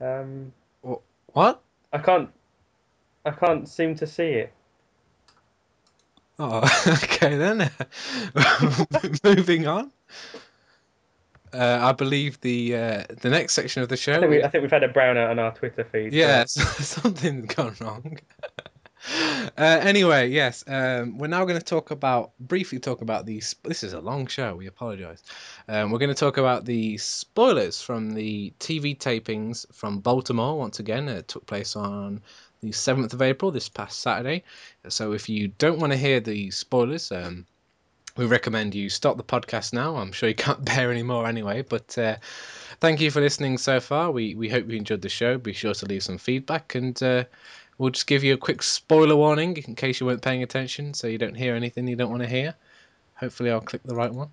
[0.00, 0.52] Um,
[1.32, 1.62] What?
[1.92, 2.30] I can't.
[3.24, 4.52] I can't seem to see it.
[6.42, 6.62] Oh,
[7.04, 7.70] okay then.
[9.24, 9.92] Moving on.
[11.52, 14.20] Uh, I believe the uh, the next section of the I show.
[14.20, 16.12] think, we, I think we've had a brownout on our Twitter feed.
[16.12, 16.52] so- Yes,
[16.86, 18.18] something's gone wrong.
[19.58, 23.42] uh, anyway, yes, um, we're now going to talk about briefly talk about the.
[23.64, 24.54] This is a long show.
[24.54, 25.22] We apologise.
[25.68, 30.56] Um, we're going to talk about the spoilers from the TV tapings from Baltimore.
[30.56, 32.22] Once again, it took place on
[32.62, 34.44] the seventh of April, this past Saturday.
[34.88, 37.46] So if you don't want to hear the spoilers, um,
[38.16, 39.96] we recommend you stop the podcast now.
[39.96, 41.62] I'm sure you can't bear any more anyway.
[41.62, 42.16] But uh,
[42.80, 44.10] thank you for listening so far.
[44.10, 45.38] We we hope you enjoyed the show.
[45.38, 47.24] Be sure to leave some feedback, and uh,
[47.78, 51.06] we'll just give you a quick spoiler warning in case you weren't paying attention, so
[51.06, 52.54] you don't hear anything you don't want to hear.
[53.14, 54.30] Hopefully, I'll click the right one.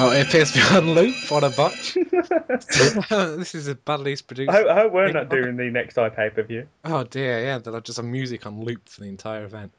[0.00, 1.32] Oh, it appears to be on loop.
[1.32, 1.94] on a botch!
[3.10, 4.48] this is a badly produced.
[4.48, 6.68] I hope, I hope we're not doing the next iPay per view.
[6.84, 9.72] Oh dear, yeah, they'll have just have music on loop for the entire event.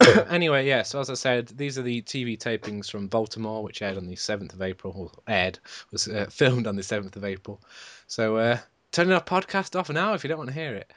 [0.28, 3.96] anyway, yeah, so as I said, these are the TV tapings from Baltimore, which aired
[3.96, 5.60] on the 7th of April, or aired,
[5.92, 7.60] was uh, filmed on the 7th of April.
[8.08, 8.58] So uh,
[8.90, 10.92] turn our podcast off now if you don't want to hear it.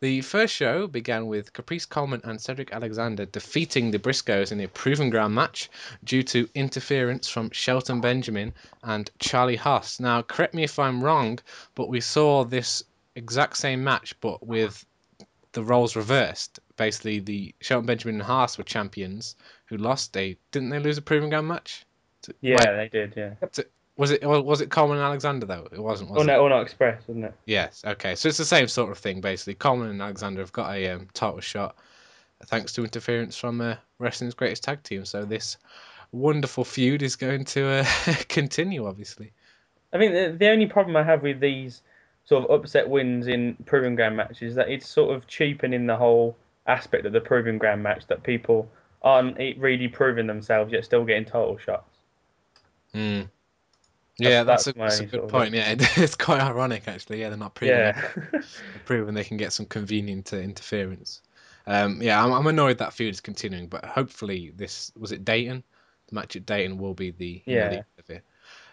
[0.00, 4.68] The first show began with Caprice Coleman and Cedric Alexander defeating the Briscoes in a
[4.68, 5.70] proving ground match
[6.04, 9.98] due to interference from Shelton Benjamin and Charlie Haas.
[9.98, 11.38] Now, correct me if I'm wrong,
[11.74, 12.82] but we saw this
[13.14, 14.84] exact same match, but with
[15.52, 16.60] the roles reversed.
[16.76, 19.34] Basically, the Shelton Benjamin and Haas were champions
[19.64, 20.12] who lost.
[20.12, 21.86] They didn't they lose a proving ground match?
[22.22, 23.14] To- Yeah, wait, they did.
[23.16, 23.34] Yeah.
[23.96, 25.68] Was it was it Coleman and Alexander though?
[25.72, 26.10] It wasn't.
[26.10, 26.26] Was Oh it?
[26.26, 27.34] no, or not Express, wasn't it?
[27.46, 27.82] Yes.
[27.86, 28.14] Okay.
[28.14, 29.54] So it's the same sort of thing basically.
[29.54, 31.76] Coleman and Alexander have got a um, title shot
[32.44, 35.04] thanks to interference from uh, wrestling's greatest tag team.
[35.06, 35.56] So this
[36.12, 37.84] wonderful feud is going to uh,
[38.28, 39.32] continue, obviously.
[39.92, 41.80] I think the, the only problem I have with these
[42.26, 45.96] sort of upset wins in proving ground matches is that it's sort of cheapening the
[45.96, 46.36] whole
[46.66, 48.68] aspect of the proving ground match that people
[49.02, 51.88] aren't e- really proving themselves yet still getting title shots.
[52.94, 53.28] Mm.
[54.18, 55.54] Yeah, that's, that's a, that's a good sort of- point.
[55.54, 57.20] Yeah, it's quite ironic actually.
[57.20, 58.00] Yeah, they're not proving Yeah.
[58.84, 61.20] proving they can get some convenient uh, interference.
[61.66, 65.62] Um, yeah, I'm, I'm annoyed that feud is continuing, but hopefully this was it Dayton.
[66.08, 67.78] The match at Dayton will be the you know, the Yeah.
[67.78, 68.22] end of it.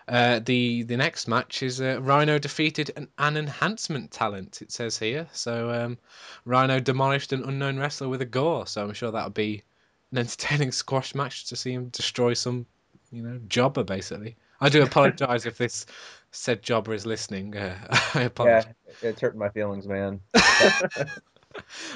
[0.07, 4.61] Uh, the the next match is uh, Rhino defeated an, an enhancement talent.
[4.61, 5.27] It says here.
[5.31, 5.97] So um,
[6.45, 8.67] Rhino demolished an unknown wrestler with a gore.
[8.67, 9.63] So I'm sure that'll be
[10.11, 12.65] an entertaining squash match to see him destroy some,
[13.11, 14.35] you know, jobber basically.
[14.63, 15.85] I do apologise if this
[16.31, 17.55] said jobber is listening.
[17.55, 17.75] Uh,
[18.13, 18.73] I apologise.
[19.01, 20.21] Yeah, it's hurting my feelings, man.
[20.35, 21.11] I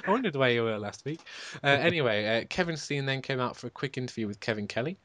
[0.06, 1.22] wondered where you were last week.
[1.64, 4.98] Uh, anyway, uh, Kevin Steen then came out for a quick interview with Kevin Kelly.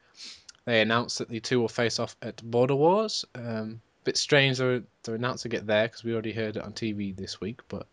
[0.65, 3.23] They announced that the two will face off at Border Wars.
[3.33, 6.73] Um, bit strange to, to announce to get there because we already heard it on
[6.73, 7.61] TV this week.
[7.69, 7.87] But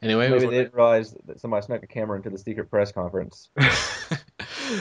[0.00, 3.48] anyway, Maybe they didn't realize that somebody snuck a camera into the secret press conference.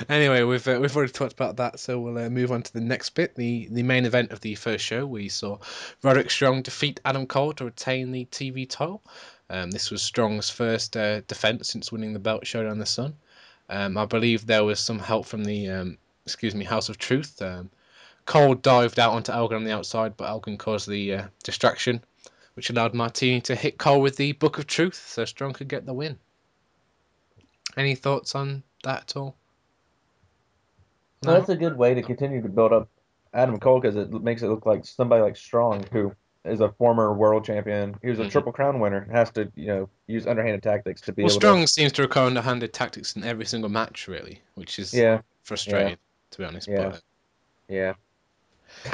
[0.10, 2.82] Anyway, we've uh, we've already talked about that, so we'll uh, move on to the
[2.82, 3.36] next bit.
[3.36, 5.58] The the main event of the first show, we saw
[6.04, 9.02] Roderick Strong defeat Adam Cole to retain the TV title.
[9.50, 13.16] Um, this was Strong's first uh, defense since winning the belt Showdown in the Sun.
[13.70, 17.42] Um, I believe there was some help from the um, excuse me House of Truth.
[17.42, 17.70] Um,
[18.26, 22.04] Cole dived out onto Elgin on the outside, but Elgin caused the uh, distraction,
[22.54, 25.88] which allowed Martini to hit Cole with the Book of Truth, so Strong could get
[25.88, 26.20] the win.
[27.76, 29.36] Any thoughts on that at all?
[31.24, 32.90] Well, that's a good way to continue to build up
[33.34, 36.14] Adam Cole because it makes it look like somebody like Strong, who
[36.46, 38.32] is a former world champion, he was a Mhm.
[38.32, 41.92] triple crown winner, has to you know use underhanded tactics to be Well, Strong seems
[41.94, 44.94] to recur underhanded tactics in every single match, really, which is.
[44.94, 45.98] Yeah, frustrating,
[46.32, 46.68] to be honest.
[46.68, 46.98] Yeah.
[47.68, 47.94] yeah.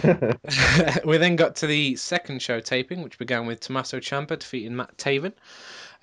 [1.06, 4.98] We then got to the second show taping, which began with Tommaso Ciampa defeating Matt
[4.98, 5.34] Taven.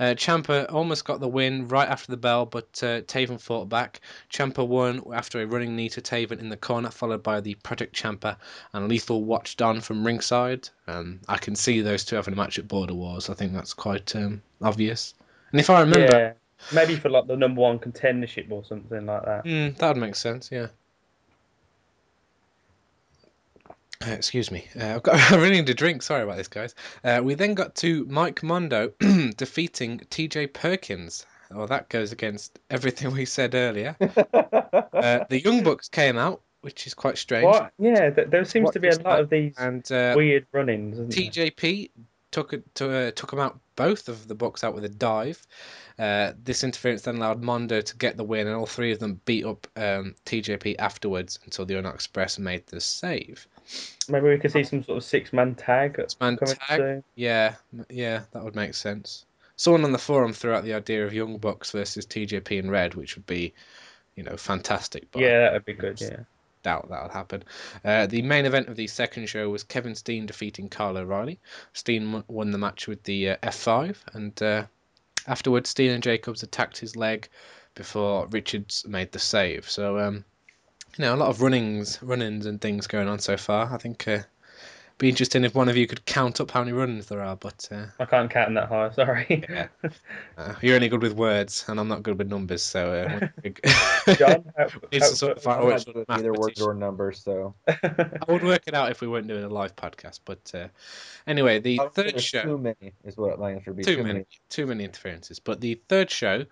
[0.01, 4.01] Uh, Ciampa almost got the win right after the bell, but uh, Taven fought back.
[4.31, 7.95] Ciampa won after a running knee to Taven in the corner, followed by the Project
[7.95, 8.37] Ciampa,
[8.73, 10.68] and Lethal watched on from ringside.
[10.87, 13.31] Um, I can see those two having a match at Border Wars.
[13.31, 15.14] I think that's quite um, obvious.
[15.53, 16.33] And if I remember, Yeah,
[16.75, 19.45] maybe for like the number one contendership or something like that.
[19.45, 20.68] Mm, that would make sense, yeah.
[24.07, 24.66] Uh, excuse me.
[24.78, 26.03] Uh, I've got, I really need a drink.
[26.03, 26.74] Sorry about this, guys.
[27.05, 28.88] Uh, we then got to Mike Mondo
[29.36, 31.26] defeating TJ Perkins.
[31.50, 33.96] Well, that goes against everything we said earlier.
[34.92, 37.44] Uh, the Young Bucks came out, which is quite strange.
[37.44, 37.72] What?
[37.78, 40.46] Yeah, th- there seems What to be a lot of these And uh, weird.
[40.53, 41.07] There?
[41.07, 41.90] TJP
[42.30, 45.44] took it to uh, took him out both of the Bucks out with a dive.
[45.98, 49.20] Uh, this interference then allowed Mondo to get the win, and all three of them
[49.24, 53.46] beat up um, TJP afterwards until the Uno Express made the save.
[54.09, 57.05] Maybe we could see some sort of six-man tag Six man tag, soon.
[57.15, 57.55] yeah,
[57.89, 59.25] yeah, that would make sense.
[59.57, 62.95] Someone on the forum threw out the idea of Young Bucks versus TJP and Red,
[62.95, 63.55] which would be,
[64.17, 65.09] you know, fantastic.
[65.13, 66.01] But Yeah, that would be good.
[66.01, 66.21] Yeah.
[66.63, 67.45] doubt that would happen.
[67.85, 71.39] Uh, the main event of the second show was Kevin Steen defeating Kyle O'Reilly.
[71.75, 74.65] Steen won the match with the uh, F5, and uh,
[75.27, 77.29] afterwards, Steen and Jacobs attacked his leg
[77.75, 79.69] before Richards made the save.
[79.71, 80.25] So, um,
[80.99, 83.72] you know, a lot of runnings, run-ins, and things going on so far.
[83.72, 84.18] I think uh,
[84.99, 87.34] be interesting if one of you could count up how many run-ins there are.
[87.34, 88.90] But uh, I can't count them that high.
[88.90, 89.45] Sorry.
[89.49, 89.66] Yeah.
[90.38, 92.62] uh, you're only good with words, and I'm not good with numbers.
[92.62, 93.28] So, uh,
[94.14, 96.74] John, how, It's how- sort of I'm Oh, not it's good with either words or
[96.74, 100.20] numbers, so I would work it out if we weren't doing a live podcast.
[100.24, 100.68] But uh,
[101.26, 102.43] anyway, the I third show.
[102.43, 103.84] Too many is what my answer would be.
[103.84, 105.40] too many, too many interferences.
[105.40, 106.45] But the third show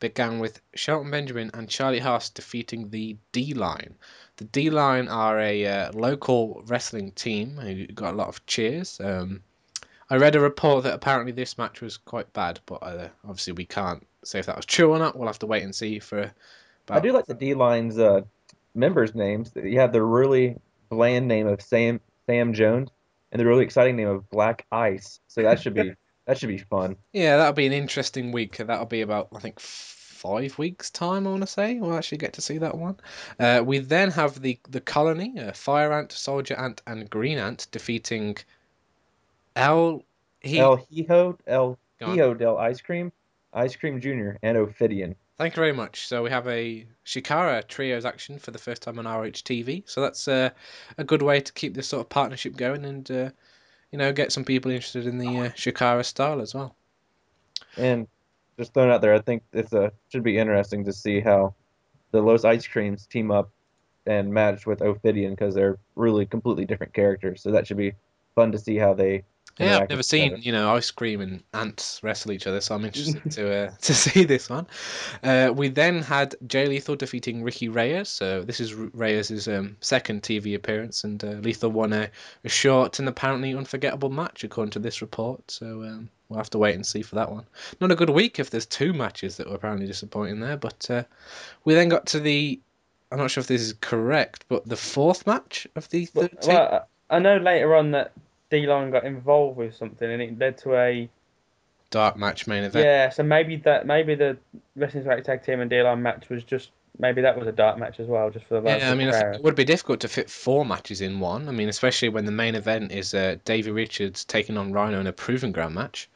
[0.00, 3.94] began with Shelton Benjamin and Charlie Haas defeating the D Line.
[4.36, 9.00] The D Line are a uh, local wrestling team who got a lot of cheers.
[9.00, 9.42] Um,
[10.10, 13.64] I read a report that apparently this match was quite bad, but uh, obviously we
[13.64, 15.16] can't say if that was true or not.
[15.16, 16.32] We'll have to wait and see for.
[16.90, 18.22] I do like the D line's uh,
[18.74, 19.52] members' names.
[19.54, 20.56] You have the really
[20.90, 22.90] bland name of Sam Sam Jones
[23.32, 25.20] and the really exciting name of Black Ice.
[25.28, 25.94] So that should be
[26.26, 26.96] that should be fun.
[27.12, 28.56] Yeah, that'll be an interesting week.
[28.56, 31.78] That'll be about, I think, five weeks' time, I want to say.
[31.78, 32.96] We'll actually get to see that one.
[33.38, 37.66] Uh, we then have the, the colony uh, Fire Ant, Soldier Ant, and Green Ant
[37.70, 38.36] defeating
[39.56, 40.02] El.
[40.40, 43.12] He- El Hijo El Hijo del Ice Cream,
[43.54, 45.14] Ice Cream Junior, and Ophidian.
[45.36, 46.06] Thank you very much.
[46.06, 49.82] So we have a Chikara trios action for the first time on RH TV.
[49.88, 50.50] So that's uh,
[50.98, 53.30] a good way to keep this sort of partnership going and, uh,
[53.94, 56.74] you know, get some people interested in the uh, Chikara style as well.
[57.76, 58.08] And
[58.58, 61.54] just throwing it out there, I think it's a should be interesting to see how
[62.10, 63.50] the Los Ice Creams team up
[64.04, 67.40] and match with Ophidian because they're really completely different characters.
[67.40, 67.92] So that should be
[68.34, 69.22] fun to see how they.
[69.58, 72.84] Yeah, I've never seen you know ice cream and ants wrestle each other, so I'm
[72.84, 74.66] interested to uh, to see this one.
[75.22, 78.08] Uh, we then had Jay Lethal defeating Ricky Reyes.
[78.08, 82.10] So this is Reyes' um, second TV appearance, and uh, Lethal won a,
[82.44, 85.50] a short and apparently unforgettable match according to this report.
[85.50, 87.46] So um, we'll have to wait and see for that one.
[87.80, 90.56] Not a good week if there's two matches that were apparently disappointing there.
[90.56, 91.04] But uh,
[91.64, 92.60] we then got to the
[93.12, 96.46] I'm not sure if this is correct, but the fourth match of the Well, third
[96.48, 98.12] well, I I know later on that
[98.50, 101.08] D-Line got involved with something and it led to a
[101.90, 102.84] dark match main event.
[102.84, 103.08] yeah.
[103.10, 104.36] So maybe that maybe the
[104.76, 108.00] Wrestling's Greatest Tag Team and D-Line match was just maybe that was a dark match
[108.00, 110.30] as well, just for the Yeah, I mean, I it would be difficult to fit
[110.30, 111.48] four matches in one.
[111.48, 115.06] I mean, especially when the main event is uh, Davey Richards taking on Rhino in
[115.06, 116.08] a Proving Ground match.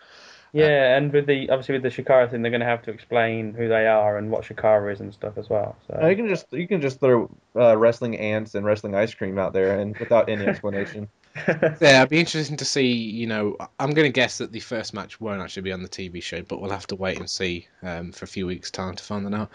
[0.52, 3.52] Yeah, and with the obviously with the Chikara thing, they're going to have to explain
[3.52, 5.76] who they are and what Chikara is and stuff as well.
[5.86, 9.12] So Uh, you can just you can just throw uh, wrestling ants and wrestling ice
[9.12, 11.08] cream out there and without any explanation.
[11.80, 12.92] Yeah, it'd be interesting to see.
[12.92, 15.88] You know, I'm going to guess that the first match won't actually be on the
[15.88, 18.94] TV show, but we'll have to wait and see um, for a few weeks' time
[18.96, 19.50] to find that out.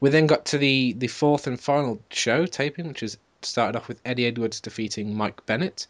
[0.00, 3.88] We then got to the the fourth and final show taping, which is started off
[3.88, 5.86] with Eddie Edwards defeating Mike Bennett.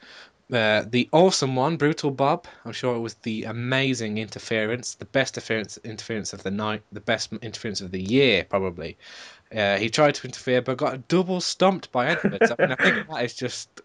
[0.52, 2.46] Uh, the awesome one, Brutal Bob.
[2.64, 7.00] I'm sure it was the amazing interference, the best interference interference of the night, the
[7.00, 8.98] best interference of the year, probably.
[9.54, 12.50] Uh, he tried to interfere, but got double stomped by Edwards.
[12.50, 13.81] I mean, I think that is just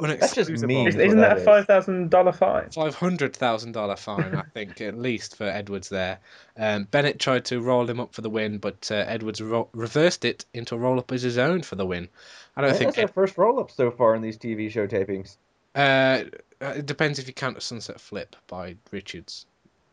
[0.00, 0.88] That's just mean.
[0.88, 2.70] Is- what Isn't that that a five thousand dollar fine?
[2.70, 6.18] Five hundred thousand dollar fine, I think, at least for Edwards there.
[6.56, 10.24] Um, Bennett tried to roll him up for the win, but uh, Edwards ro- reversed
[10.24, 12.08] it into a roll up as his own for the win.
[12.56, 13.08] I don't think That's think.
[13.10, 15.36] our first roll up so far in these TV show tapings.
[15.74, 16.24] Uh,
[16.60, 19.46] it depends if you count a sunset flip by Richards.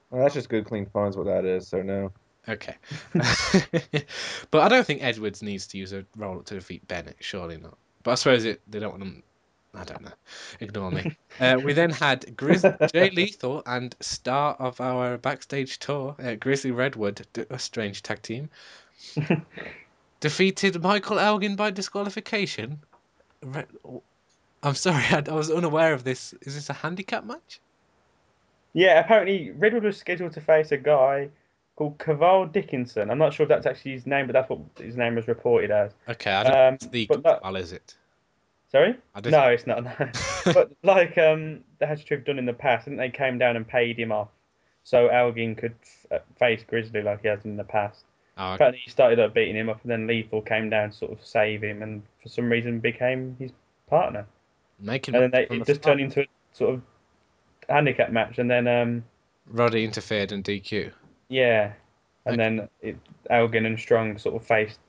[0.10, 1.68] Well, that's just good, clean fun what that is.
[1.68, 2.12] So no.
[2.48, 2.76] Okay,
[3.14, 7.18] but I don't think Edwards needs to use a roll up to defeat Bennett.
[7.20, 7.78] Surely not.
[8.02, 8.62] But I suppose it.
[8.68, 9.24] They don't want him.
[9.74, 10.12] I don't know.
[10.60, 11.16] Ignore me.
[11.40, 16.72] Uh, we then had Grizz- Jay Lethal and star of our backstage tour, uh, Grizzly
[16.72, 18.50] Redwood, a strange tag team,
[20.20, 22.80] defeated Michael Elgin by disqualification.
[24.62, 26.34] I'm sorry, I, I was unaware of this.
[26.42, 27.62] Is this a handicap match?
[28.74, 31.30] Yeah, apparently Redwood was scheduled to face a guy
[31.78, 33.10] called Caval Dickinson.
[33.10, 35.72] I'm not sure if that's actually his name, but that's what his name was reported
[35.72, 35.92] as.
[36.10, 37.96] Okay, I don't Um, the but that- is it?
[38.72, 38.96] Sorry?
[39.26, 39.84] No, it's not.
[39.84, 39.94] No.
[40.54, 43.56] but like um, the Hatchet have done in the past, I think they came down
[43.56, 44.30] and paid him off
[44.84, 45.76] so Elgin could
[46.12, 48.06] f- face Grizzly like he has in the past.
[48.38, 48.80] Oh, okay.
[48.84, 51.62] He started up beating him up, and then Lethal came down to sort of save
[51.64, 53.52] him, and for some reason became his
[53.90, 54.26] partner.
[54.80, 55.98] making And then they, it the just start.
[55.98, 56.82] turned into a sort of
[57.68, 59.04] handicap match, and then um,
[59.48, 60.92] Roddy interfered and DQ.
[61.28, 61.74] yeah,
[62.26, 62.56] and Okay.
[62.56, 62.98] then it,
[63.30, 64.80] Elgin and Strong sort of faced,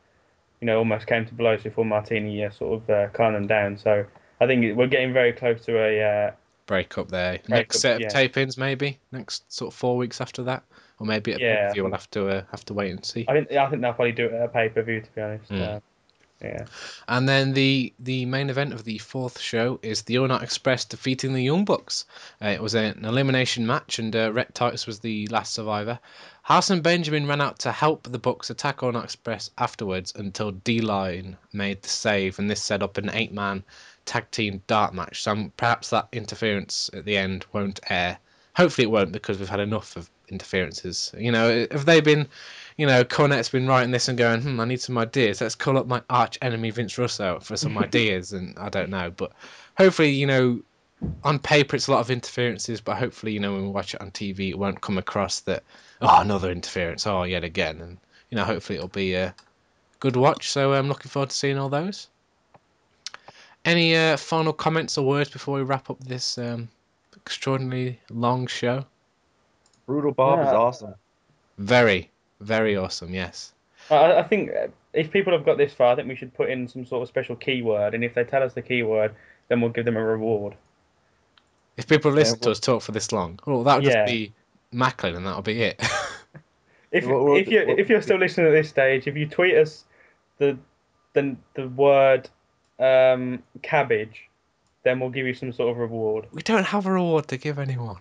[0.61, 3.79] you know, almost came to blows before Martini uh, sort of uh, calmed them down.
[3.79, 4.05] So
[4.41, 6.31] I think we're getting very close to a uh,
[6.67, 7.33] break up there.
[7.33, 8.09] Break Next up, set of yeah.
[8.09, 10.63] tape-ins, maybe next sort of four weeks after that,
[10.99, 11.73] or maybe at Yeah.
[11.75, 13.27] We'll have to uh, have to wait and see.
[13.29, 15.21] I think I think they'll probably do it at a pay per view to be
[15.21, 15.51] honest.
[15.51, 15.83] Mm.
[16.43, 16.65] Yeah.
[17.07, 21.35] And then the the main event of the fourth show is the All Express defeating
[21.35, 22.07] the Young Bucks.
[22.43, 25.99] Uh, it was an elimination match, and uh, Rhett Titus was the last survivor.
[26.43, 30.81] Haas and Benjamin ran out to help the Bucks attack All Express afterwards until D
[30.81, 33.63] Line made the save, and this set up an eight man
[34.07, 35.23] tag team dark match.
[35.23, 38.19] So um, perhaps that interference at the end won't air.
[38.57, 41.13] Hopefully it won't because we've had enough of interferences.
[41.17, 42.29] You know, have they been,
[42.81, 45.43] you know, Cornette's been writing this and going, hmm, I need some ideas.
[45.43, 49.11] Let's call up my arch enemy Vince Russo for some ideas, and I don't know,
[49.11, 49.33] but
[49.77, 50.63] hopefully, you know,
[51.23, 54.01] on paper it's a lot of interferences, but hopefully, you know, when we watch it
[54.01, 55.63] on TV, it won't come across that
[56.01, 57.99] oh another interference, oh yet again, and
[58.31, 59.35] you know, hopefully it'll be a
[59.99, 60.51] good watch.
[60.51, 62.09] So I'm looking forward to seeing all those.
[63.63, 66.71] Any uh, final comments or words before we wrap up this um,
[67.15, 68.87] extraordinarily long show?
[69.85, 70.95] Brutal Bob is awesome.
[71.59, 73.13] Very, very awesome.
[73.15, 73.53] Yes.
[73.91, 76.51] I, I think uh, if people have got this far, I think we should put
[76.51, 79.15] in some sort of special keyword, and if they tell us the keyword,
[79.49, 80.55] then we'll give them a reward.
[81.77, 84.05] If people listen to well- us talk for this long, well, that would Yeah.
[84.05, 84.33] just be
[84.73, 85.83] Macklin, and that'll be it.
[86.93, 89.27] If What- what- if you what- if you're still listening at this stage, if you
[89.29, 89.85] tweet us
[90.39, 90.59] the
[91.13, 92.29] the the word
[92.81, 94.29] um, cabbage,
[94.83, 96.27] then we'll give you some sort of reward.
[96.33, 97.99] we don't have a reward to give anyone.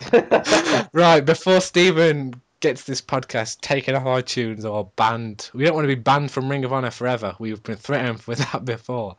[0.92, 5.94] right, before Stephen gets this podcast taken off iTunes or banned, we don't want to
[5.94, 7.34] be banned from Ring of Honor forever.
[7.38, 9.16] We've been threatened with that before.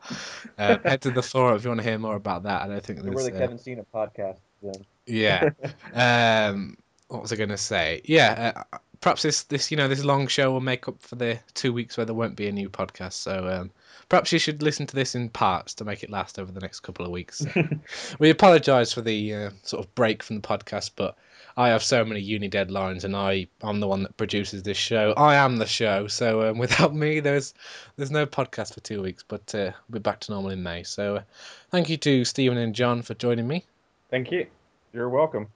[0.56, 2.62] Uh, head to the forum if you want to hear more about that.
[2.62, 3.26] I don't think We're there's.
[3.26, 4.38] the uh, Kevin Cena podcast.
[4.62, 4.86] Then.
[5.06, 5.50] Yeah.
[5.94, 6.76] um,
[7.08, 8.00] what was I going to say?
[8.04, 8.64] Yeah.
[8.72, 11.72] Uh, perhaps this, this, you know, this long show will make up for the two
[11.72, 13.14] weeks where there won't be a new podcast.
[13.14, 13.70] So um,
[14.08, 16.80] perhaps you should listen to this in parts to make it last over the next
[16.80, 17.44] couple of weeks.
[18.18, 21.16] we apologise for the uh, sort of break from the podcast, but
[21.56, 25.12] I have so many uni deadlines, and I I'm the one that produces this show.
[25.16, 27.54] I am the show, so um, without me, there's
[27.96, 29.24] there's no podcast for two weeks.
[29.26, 30.82] But uh, we'll be back to normal in May.
[30.82, 31.22] So uh,
[31.70, 33.64] thank you to Stephen and John for joining me.
[34.10, 34.46] Thank you.
[34.92, 35.48] You're welcome.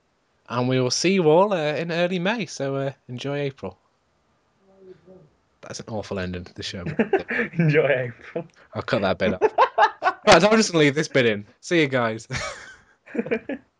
[0.48, 2.46] and we will see you all uh, in early May.
[2.46, 3.78] So uh, enjoy April.
[5.66, 6.84] That's an awful ending to the show.
[7.58, 8.46] Enjoy April.
[8.72, 9.42] I'll cut that bit off.
[9.42, 11.46] right, I'm just gonna leave this bit in.
[11.60, 12.28] See you guys.